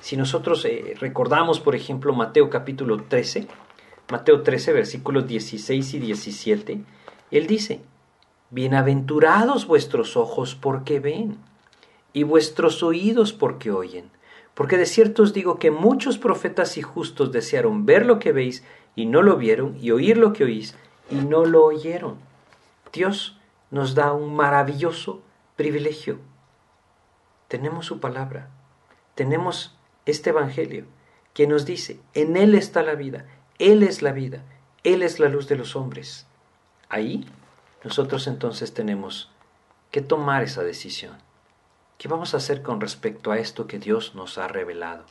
[0.00, 3.46] Si nosotros eh, recordamos, por ejemplo, Mateo capítulo 13,
[4.10, 6.84] Mateo 13, versículos 16 y 17,
[7.30, 7.80] Él dice,
[8.50, 11.38] Bienaventurados vuestros ojos porque ven,
[12.12, 14.10] y vuestros oídos porque oyen,
[14.54, 18.64] porque de cierto os digo que muchos profetas y justos desearon ver lo que veis
[18.94, 20.74] y no lo vieron, y oír lo que oís
[21.10, 22.16] y no lo oyeron.
[22.92, 23.38] Dios
[23.72, 25.20] nos da un maravilloso
[25.56, 26.20] privilegio
[27.52, 28.48] tenemos su palabra,
[29.14, 30.86] tenemos este Evangelio
[31.34, 33.26] que nos dice, en Él está la vida,
[33.58, 34.42] Él es la vida,
[34.84, 36.26] Él es la luz de los hombres.
[36.88, 37.28] Ahí
[37.84, 39.30] nosotros entonces tenemos
[39.90, 41.18] que tomar esa decisión.
[41.98, 45.04] ¿Qué vamos a hacer con respecto a esto que Dios nos ha revelado?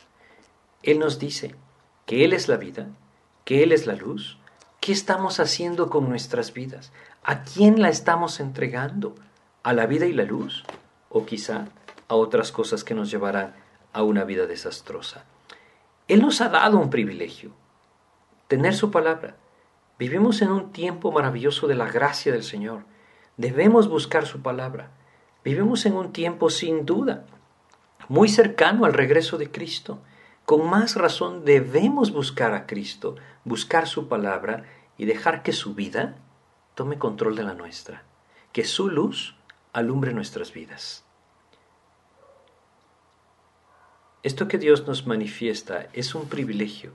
[0.82, 1.54] Él nos dice
[2.08, 2.88] que Él es la vida,
[3.46, 4.40] que Él es la luz.
[4.80, 6.92] ¿Qué estamos haciendo con nuestras vidas?
[7.24, 9.16] ¿A quién la estamos entregando?
[9.64, 10.64] ¿A la vida y la luz?
[11.10, 11.68] ¿O quizá
[12.12, 13.54] a otras cosas que nos llevarán
[13.94, 15.24] a una vida desastrosa.
[16.10, 17.52] Él nos ha dado un privilegio,
[18.50, 19.38] tener su palabra.
[19.98, 22.84] Vivimos en un tiempo maravilloso de la gracia del Señor.
[23.38, 24.92] Debemos buscar su palabra.
[25.46, 27.26] Vivimos en un tiempo sin duda
[28.10, 30.00] muy cercano al regreso de Cristo.
[30.46, 33.16] Con más razón debemos buscar a Cristo,
[33.46, 34.66] buscar su palabra
[34.98, 36.18] y dejar que su vida
[36.82, 38.02] tome control de la nuestra,
[38.52, 39.36] que su luz
[39.72, 41.04] alumbre nuestras vidas.
[44.24, 46.94] Esto que Dios nos manifiesta es un privilegio,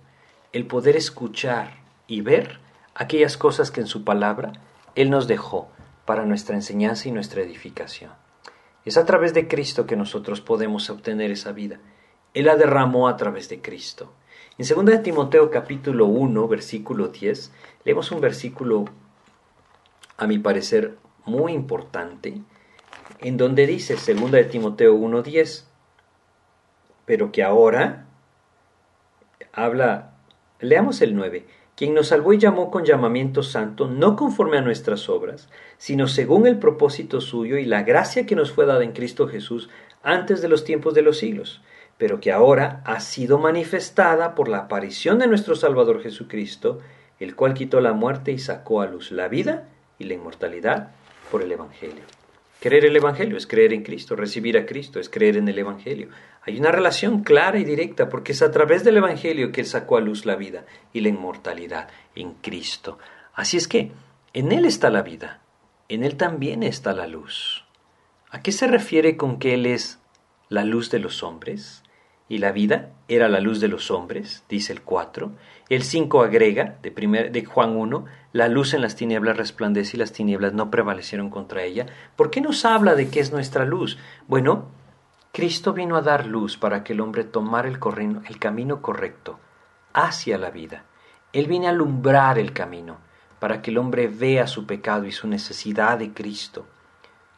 [0.53, 1.77] el poder escuchar
[2.09, 2.59] y ver
[2.97, 4.55] aquellas cosas que en su palabra
[4.97, 5.69] Él nos dejó
[6.05, 8.11] para nuestra enseñanza y nuestra edificación.
[8.85, 11.79] Es a través de Cristo que nosotros podemos obtener esa vida.
[12.35, 14.13] Él la derramó a través de Cristo.
[14.59, 17.53] En 2 de Timoteo capítulo 1, versículo 10,
[17.85, 18.87] leemos un versículo,
[20.17, 22.41] a mi parecer, muy importante,
[23.21, 25.69] en donde dice, 2 de Timoteo 1, 10,
[27.05, 28.07] pero que ahora
[29.53, 30.15] habla,
[30.61, 31.47] leamos el 9,
[31.77, 36.47] quien nos salvó y llamó con llamamiento santo, no conforme a nuestras obras, sino según
[36.47, 39.69] el propósito suyo y la gracia que nos fue dada en Cristo Jesús
[40.03, 41.63] antes de los tiempos de los siglos,
[41.99, 46.81] pero que ahora ha sido manifestada por la aparición de nuestro Salvador Jesucristo,
[47.19, 49.69] el cual quitó la muerte y sacó a luz la vida
[49.99, 50.91] y la inmortalidad
[51.31, 52.05] por el Evangelio.
[52.61, 56.09] Creer el Evangelio es creer en Cristo, recibir a Cristo es creer en el Evangelio.
[56.43, 59.97] Hay una relación clara y directa porque es a través del Evangelio que Él sacó
[59.97, 62.99] a luz la vida y la inmortalidad en Cristo.
[63.35, 63.93] Así es que
[64.33, 65.43] en Él está la vida,
[65.89, 67.65] en Él también está la luz.
[68.31, 70.01] ¿A qué se refiere con que Él es
[70.49, 71.83] la luz de los hombres?
[72.29, 75.31] Y la vida era la luz de los hombres, dice el 4.
[75.69, 80.01] El 5 agrega, de, primer, de Juan 1, la luz en las tinieblas resplandece y
[80.01, 81.87] las tinieblas no prevalecieron contra ella.
[82.17, 83.99] ¿Por qué nos habla de qué es nuestra luz?
[84.27, 84.67] Bueno,
[85.33, 87.79] Cristo vino a dar luz para que el hombre tomara el,
[88.29, 89.39] el camino correcto
[89.93, 90.85] hacia la vida.
[91.33, 92.99] Él viene a alumbrar el camino
[93.39, 96.67] para que el hombre vea su pecado y su necesidad de Cristo.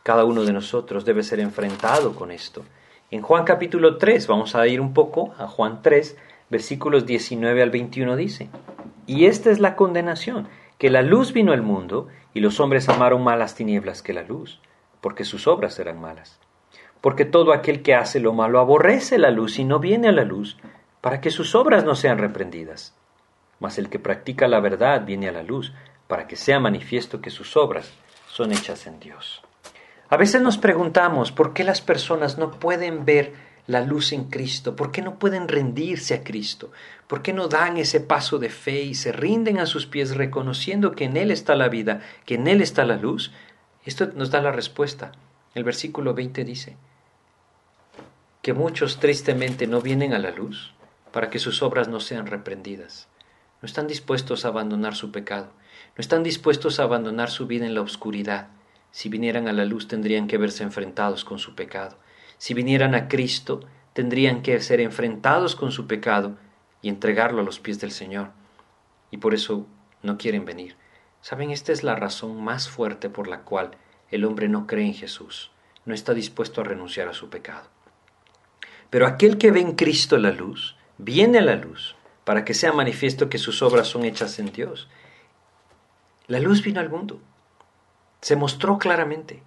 [0.02, 2.64] Cada uno de nosotros debe ser enfrentado con esto.
[3.10, 6.18] En Juan capítulo 3, vamos a ir un poco a Juan 3,
[6.50, 8.50] versículos 19 al 21 dice,
[9.06, 10.46] y esta es la condenación,
[10.76, 14.24] que la luz vino al mundo y los hombres amaron más las tinieblas que la
[14.24, 14.60] luz,
[15.00, 16.38] porque sus obras eran malas.
[17.00, 20.24] Porque todo aquel que hace lo malo aborrece la luz y no viene a la
[20.24, 20.58] luz,
[21.00, 22.94] para que sus obras no sean reprendidas.
[23.58, 25.72] Mas el que practica la verdad viene a la luz,
[26.08, 27.90] para que sea manifiesto que sus obras
[28.26, 29.42] son hechas en Dios.
[30.10, 33.34] A veces nos preguntamos por qué las personas no pueden ver
[33.66, 36.72] la luz en Cristo, por qué no pueden rendirse a Cristo,
[37.06, 40.92] por qué no dan ese paso de fe y se rinden a sus pies reconociendo
[40.92, 43.32] que en Él está la vida, que en Él está la luz.
[43.84, 45.12] Esto nos da la respuesta.
[45.54, 46.76] El versículo 20 dice
[48.40, 50.72] que muchos tristemente no vienen a la luz
[51.12, 53.08] para que sus obras no sean reprendidas.
[53.60, 55.52] No están dispuestos a abandonar su pecado,
[55.96, 58.48] no están dispuestos a abandonar su vida en la oscuridad
[58.90, 61.98] si vinieran a la luz tendrían que verse enfrentados con su pecado.
[62.38, 63.60] Si vinieran a Cristo
[63.92, 66.36] tendrían que ser enfrentados con su pecado
[66.82, 68.30] y entregarlo a los pies del Señor.
[69.10, 69.66] Y por eso
[70.02, 70.76] no quieren venir.
[71.20, 73.72] Saben, esta es la razón más fuerte por la cual
[74.10, 75.50] el hombre no cree en Jesús,
[75.84, 77.68] no está dispuesto a renunciar a su pecado.
[78.90, 82.72] Pero aquel que ve en Cristo la luz, viene a la luz, para que sea
[82.72, 84.88] manifiesto que sus obras son hechas en Dios.
[86.26, 87.20] La luz vino al mundo,
[88.20, 89.42] se mostró claramente.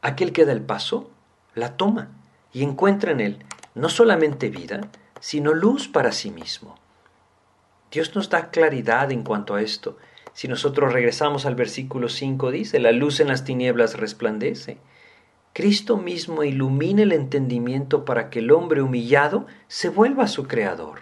[0.00, 1.10] Aquel que da el paso,
[1.54, 2.10] la toma
[2.52, 3.44] y encuentra en él
[3.74, 4.80] no solamente vida,
[5.20, 6.76] sino luz para sí mismo.
[7.90, 9.96] Dios nos da claridad en cuanto a esto.
[10.32, 14.78] Si nosotros regresamos al versículo 5, dice, la luz en las tinieblas resplandece.
[15.52, 21.00] Cristo mismo ilumina el entendimiento para que el hombre humillado se vuelva a su Creador.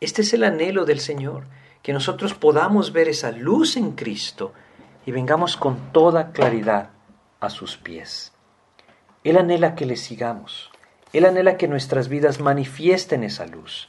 [0.00, 1.46] Este es el anhelo del Señor,
[1.82, 4.52] que nosotros podamos ver esa luz en Cristo
[5.06, 6.90] y vengamos con toda claridad
[7.40, 8.32] a sus pies.
[9.24, 10.70] Él anhela que le sigamos.
[11.12, 13.88] Él anhela que nuestras vidas manifiesten esa luz.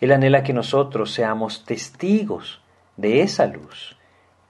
[0.00, 2.60] Él anhela que nosotros seamos testigos
[2.96, 3.96] de esa luz.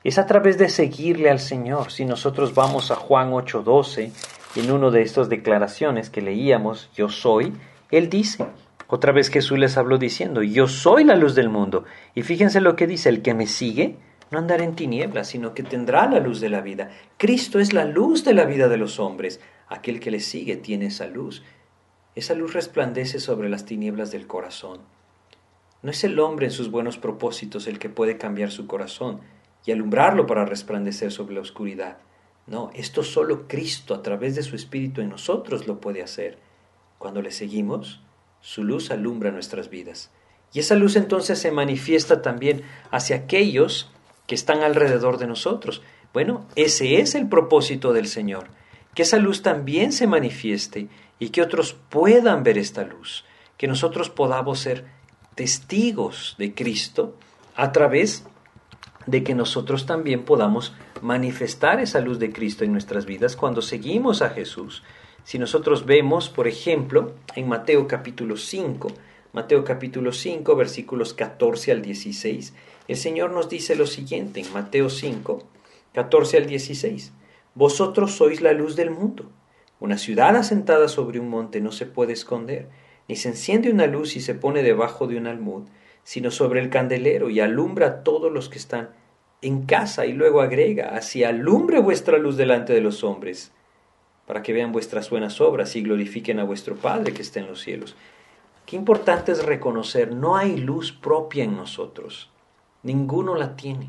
[0.05, 1.91] Es a través de seguirle al Señor.
[1.91, 4.13] Si nosotros vamos a Juan 8:12,
[4.57, 7.53] en una de estas declaraciones que leíamos, yo soy,
[7.91, 8.47] Él dice,
[8.89, 11.85] otra vez Jesús les habló diciendo, yo soy la luz del mundo.
[12.15, 13.99] Y fíjense lo que dice, el que me sigue,
[14.31, 16.91] no andará en tinieblas, sino que tendrá la luz de la vida.
[17.17, 19.41] Cristo es la luz de la vida de los hombres.
[19.69, 21.43] Aquel que le sigue tiene esa luz.
[22.15, 24.81] Esa luz resplandece sobre las tinieblas del corazón.
[25.83, 29.21] No es el hombre en sus buenos propósitos el que puede cambiar su corazón
[29.65, 31.99] y alumbrarlo para resplandecer sobre la oscuridad.
[32.47, 36.39] No, esto solo Cristo a través de su Espíritu en nosotros lo puede hacer.
[36.99, 38.03] Cuando le seguimos,
[38.41, 40.11] su luz alumbra nuestras vidas.
[40.53, 43.93] Y esa luz entonces se manifiesta también hacia aquellos
[44.29, 45.83] que están alrededor de nosotros.
[46.13, 48.49] Bueno, ese es el propósito del Señor,
[48.95, 53.25] que esa luz también se manifieste y que otros puedan ver esta luz,
[53.57, 54.85] que nosotros podamos ser
[55.35, 57.17] testigos de Cristo
[57.57, 58.25] a través
[59.07, 64.21] de que nosotros también podamos manifestar esa luz de Cristo en nuestras vidas cuando seguimos
[64.21, 64.83] a Jesús.
[65.25, 68.89] Si nosotros vemos, por ejemplo, en Mateo capítulo 5,
[69.39, 72.55] Mateo capítulo 5, versículos 14 al 16,
[72.89, 75.45] el Señor nos dice lo siguiente en Mateo 5,
[75.93, 77.13] 14 al 16.
[77.55, 79.31] Vosotros sois la luz del mundo.
[79.79, 82.69] Una ciudad asentada sobre un monte no se puede esconder,
[83.07, 85.69] ni se enciende una luz y se pone debajo de un almud,
[86.03, 88.91] sino sobre el candelero y alumbra a todos los que están
[89.41, 93.53] en casa y luego agrega, así alumbre vuestra luz delante de los hombres,
[94.27, 97.61] para que vean vuestras buenas obras y glorifiquen a vuestro Padre que está en los
[97.61, 97.95] cielos.
[98.69, 102.29] Qué importante es reconocer, no hay luz propia en nosotros.
[102.83, 103.89] Ninguno la tiene.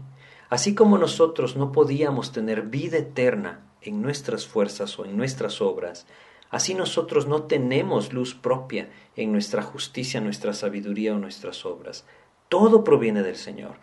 [0.50, 6.08] Así como nosotros no podíamos tener vida eterna en nuestras fuerzas o en nuestras obras,
[6.50, 12.06] así nosotros no tenemos luz propia en nuestra justicia, nuestra sabiduría o nuestras obras.
[12.48, 13.74] Todo proviene del Señor.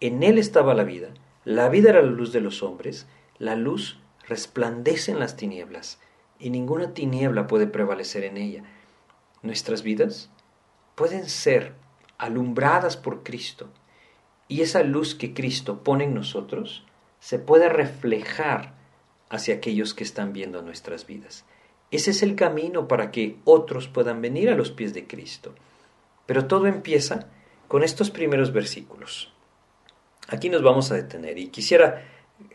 [0.00, 1.08] En Él estaba la vida.
[1.46, 3.06] La vida era la luz de los hombres.
[3.38, 6.00] La luz resplandece en las tinieblas
[6.38, 8.62] y ninguna tiniebla puede prevalecer en ella.
[9.40, 10.30] Nuestras vidas
[10.94, 11.74] pueden ser
[12.18, 13.68] alumbradas por Cristo
[14.48, 16.84] y esa luz que Cristo pone en nosotros
[17.20, 18.74] se puede reflejar
[19.30, 21.44] hacia aquellos que están viendo nuestras vidas.
[21.90, 25.54] Ese es el camino para que otros puedan venir a los pies de Cristo.
[26.26, 27.28] Pero todo empieza
[27.68, 29.32] con estos primeros versículos.
[30.28, 32.02] Aquí nos vamos a detener y quisiera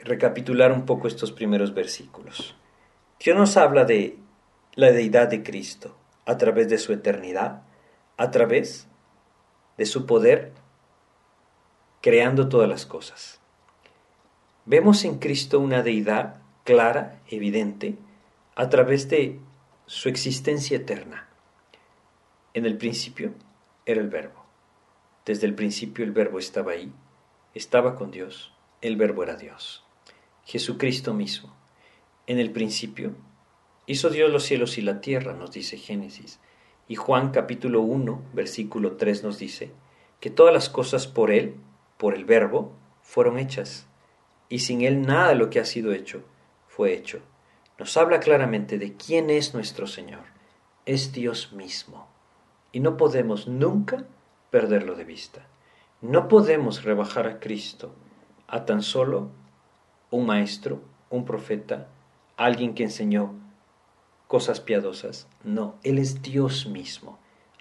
[0.04, 2.56] recapitular un poco estos primeros versículos.
[3.20, 4.18] Dios nos habla de
[4.76, 7.64] la deidad de Cristo a través de su eternidad,
[8.20, 8.86] a través
[9.78, 10.52] de su poder,
[12.02, 13.40] creando todas las cosas.
[14.66, 17.96] Vemos en Cristo una deidad clara, evidente,
[18.56, 19.40] a través de
[19.86, 21.30] su existencia eterna.
[22.54, 23.34] En el principio
[23.86, 24.46] era el verbo.
[25.26, 26.92] Desde el principio el verbo estaba ahí,
[27.54, 28.52] estaba con Dios,
[28.82, 29.86] el verbo era Dios.
[30.44, 31.56] Jesucristo mismo.
[32.28, 33.16] En el principio
[33.86, 36.42] hizo Dios los cielos y la tierra, nos dice Génesis.
[36.90, 39.72] Y Juan capítulo 1, versículo 3 nos dice
[40.20, 41.56] que todas las cosas por Él,
[41.98, 42.74] por el verbo,
[43.04, 43.88] fueron hechas.
[44.50, 46.24] Y sin Él nada de lo que ha sido hecho
[46.66, 47.22] fue hecho.
[47.78, 50.24] Nos habla claramente de quién es nuestro Señor.
[50.88, 52.08] Es Dios mismo.
[52.72, 54.08] Y no podemos nunca
[54.50, 55.46] perderlo de vista.
[56.02, 57.94] No podemos rebajar a Cristo
[58.48, 59.30] a tan solo
[60.10, 60.82] un maestro,
[61.12, 61.88] un profeta,
[62.36, 63.36] alguien que enseñó
[64.30, 65.28] cosas piadosas.
[65.44, 67.18] No, Él es Dios mismo.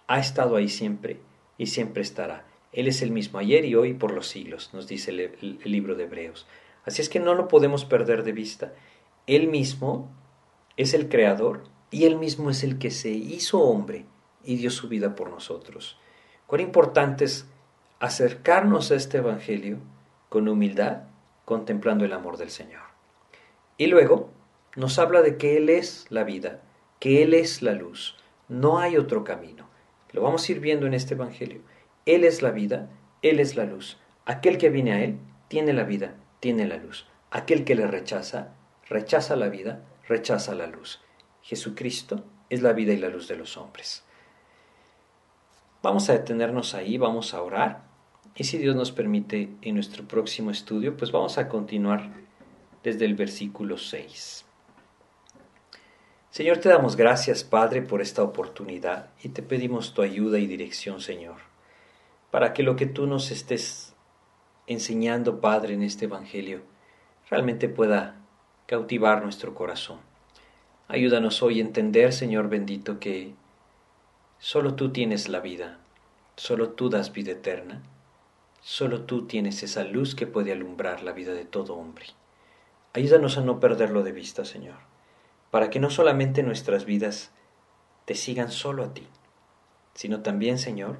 [0.06, 1.18] Ha estado ahí siempre
[1.56, 2.44] y siempre estará.
[2.72, 6.04] Él es el mismo ayer y hoy por los siglos, nos dice el, libro de
[6.04, 6.46] Hebreos.
[6.84, 8.74] Así es que no lo podemos perder de vista.
[9.26, 10.10] Él mismo
[10.76, 14.04] es el creador y Él mismo es el que se hizo hombre
[14.44, 15.98] y dio su vida por nosotros.
[16.46, 17.46] Cuán importante es
[17.98, 19.78] acercarnos a este Evangelio
[20.28, 21.04] con humildad,
[21.46, 22.82] contemplando el amor del Señor.
[23.78, 24.30] Y luego
[24.78, 26.62] nos habla de que Él es la vida,
[27.00, 28.16] que Él es la luz,
[28.48, 29.68] no hay otro camino.
[30.12, 31.62] Lo vamos a ir viendo en este Evangelio.
[32.06, 32.88] Él es la vida,
[33.20, 33.98] Él es la luz.
[34.24, 35.18] Aquel que viene a Él
[35.48, 37.08] tiene la vida, tiene la luz.
[37.32, 38.54] Aquel que le rechaza,
[38.88, 41.00] rechaza la vida, rechaza la luz.
[41.42, 44.04] Jesucristo es la vida y la luz de los hombres.
[45.82, 47.82] Vamos a detenernos ahí, vamos a orar
[48.36, 52.12] y si Dios nos permite en nuestro próximo estudio, pues vamos a continuar
[52.84, 54.47] desde el versículo 6.
[56.30, 61.00] Señor, te damos gracias, Padre, por esta oportunidad y te pedimos tu ayuda y dirección,
[61.00, 61.36] Señor,
[62.30, 63.94] para que lo que tú nos estés
[64.66, 66.62] enseñando, Padre, en este Evangelio,
[67.30, 68.16] realmente pueda
[68.66, 70.00] cautivar nuestro corazón.
[70.86, 73.34] Ayúdanos hoy a entender, Señor bendito, que
[74.40, 75.78] Solo tú tienes la vida,
[76.36, 77.82] solo tú das vida eterna,
[78.60, 82.06] solo tú tienes esa luz que puede alumbrar la vida de todo hombre.
[82.92, 84.76] Ayúdanos a no perderlo de vista, Señor,
[85.50, 87.32] para que no solamente nuestras vidas
[88.04, 89.06] te sigan solo a ti,
[89.94, 90.98] sino también, Señor,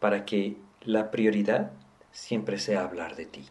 [0.00, 1.72] para que la prioridad
[2.10, 3.46] siempre sea hablar de ti.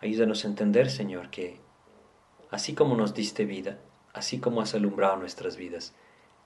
[0.00, 1.60] Ayúdanos a entender, Señor, que
[2.50, 3.78] así como nos diste vida,
[4.12, 5.94] así como has alumbrado nuestras vidas,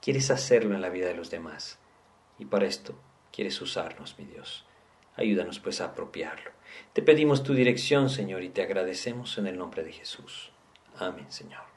[0.03, 1.79] Quieres hacerlo en la vida de los demás.
[2.37, 2.99] Y para esto
[3.33, 4.67] quieres usarnos, mi Dios.
[5.15, 6.51] Ayúdanos pues a apropiarlo.
[6.93, 10.51] Te pedimos tu dirección, Señor, y te agradecemos en el nombre de Jesús.
[10.99, 11.72] Amén, Señor.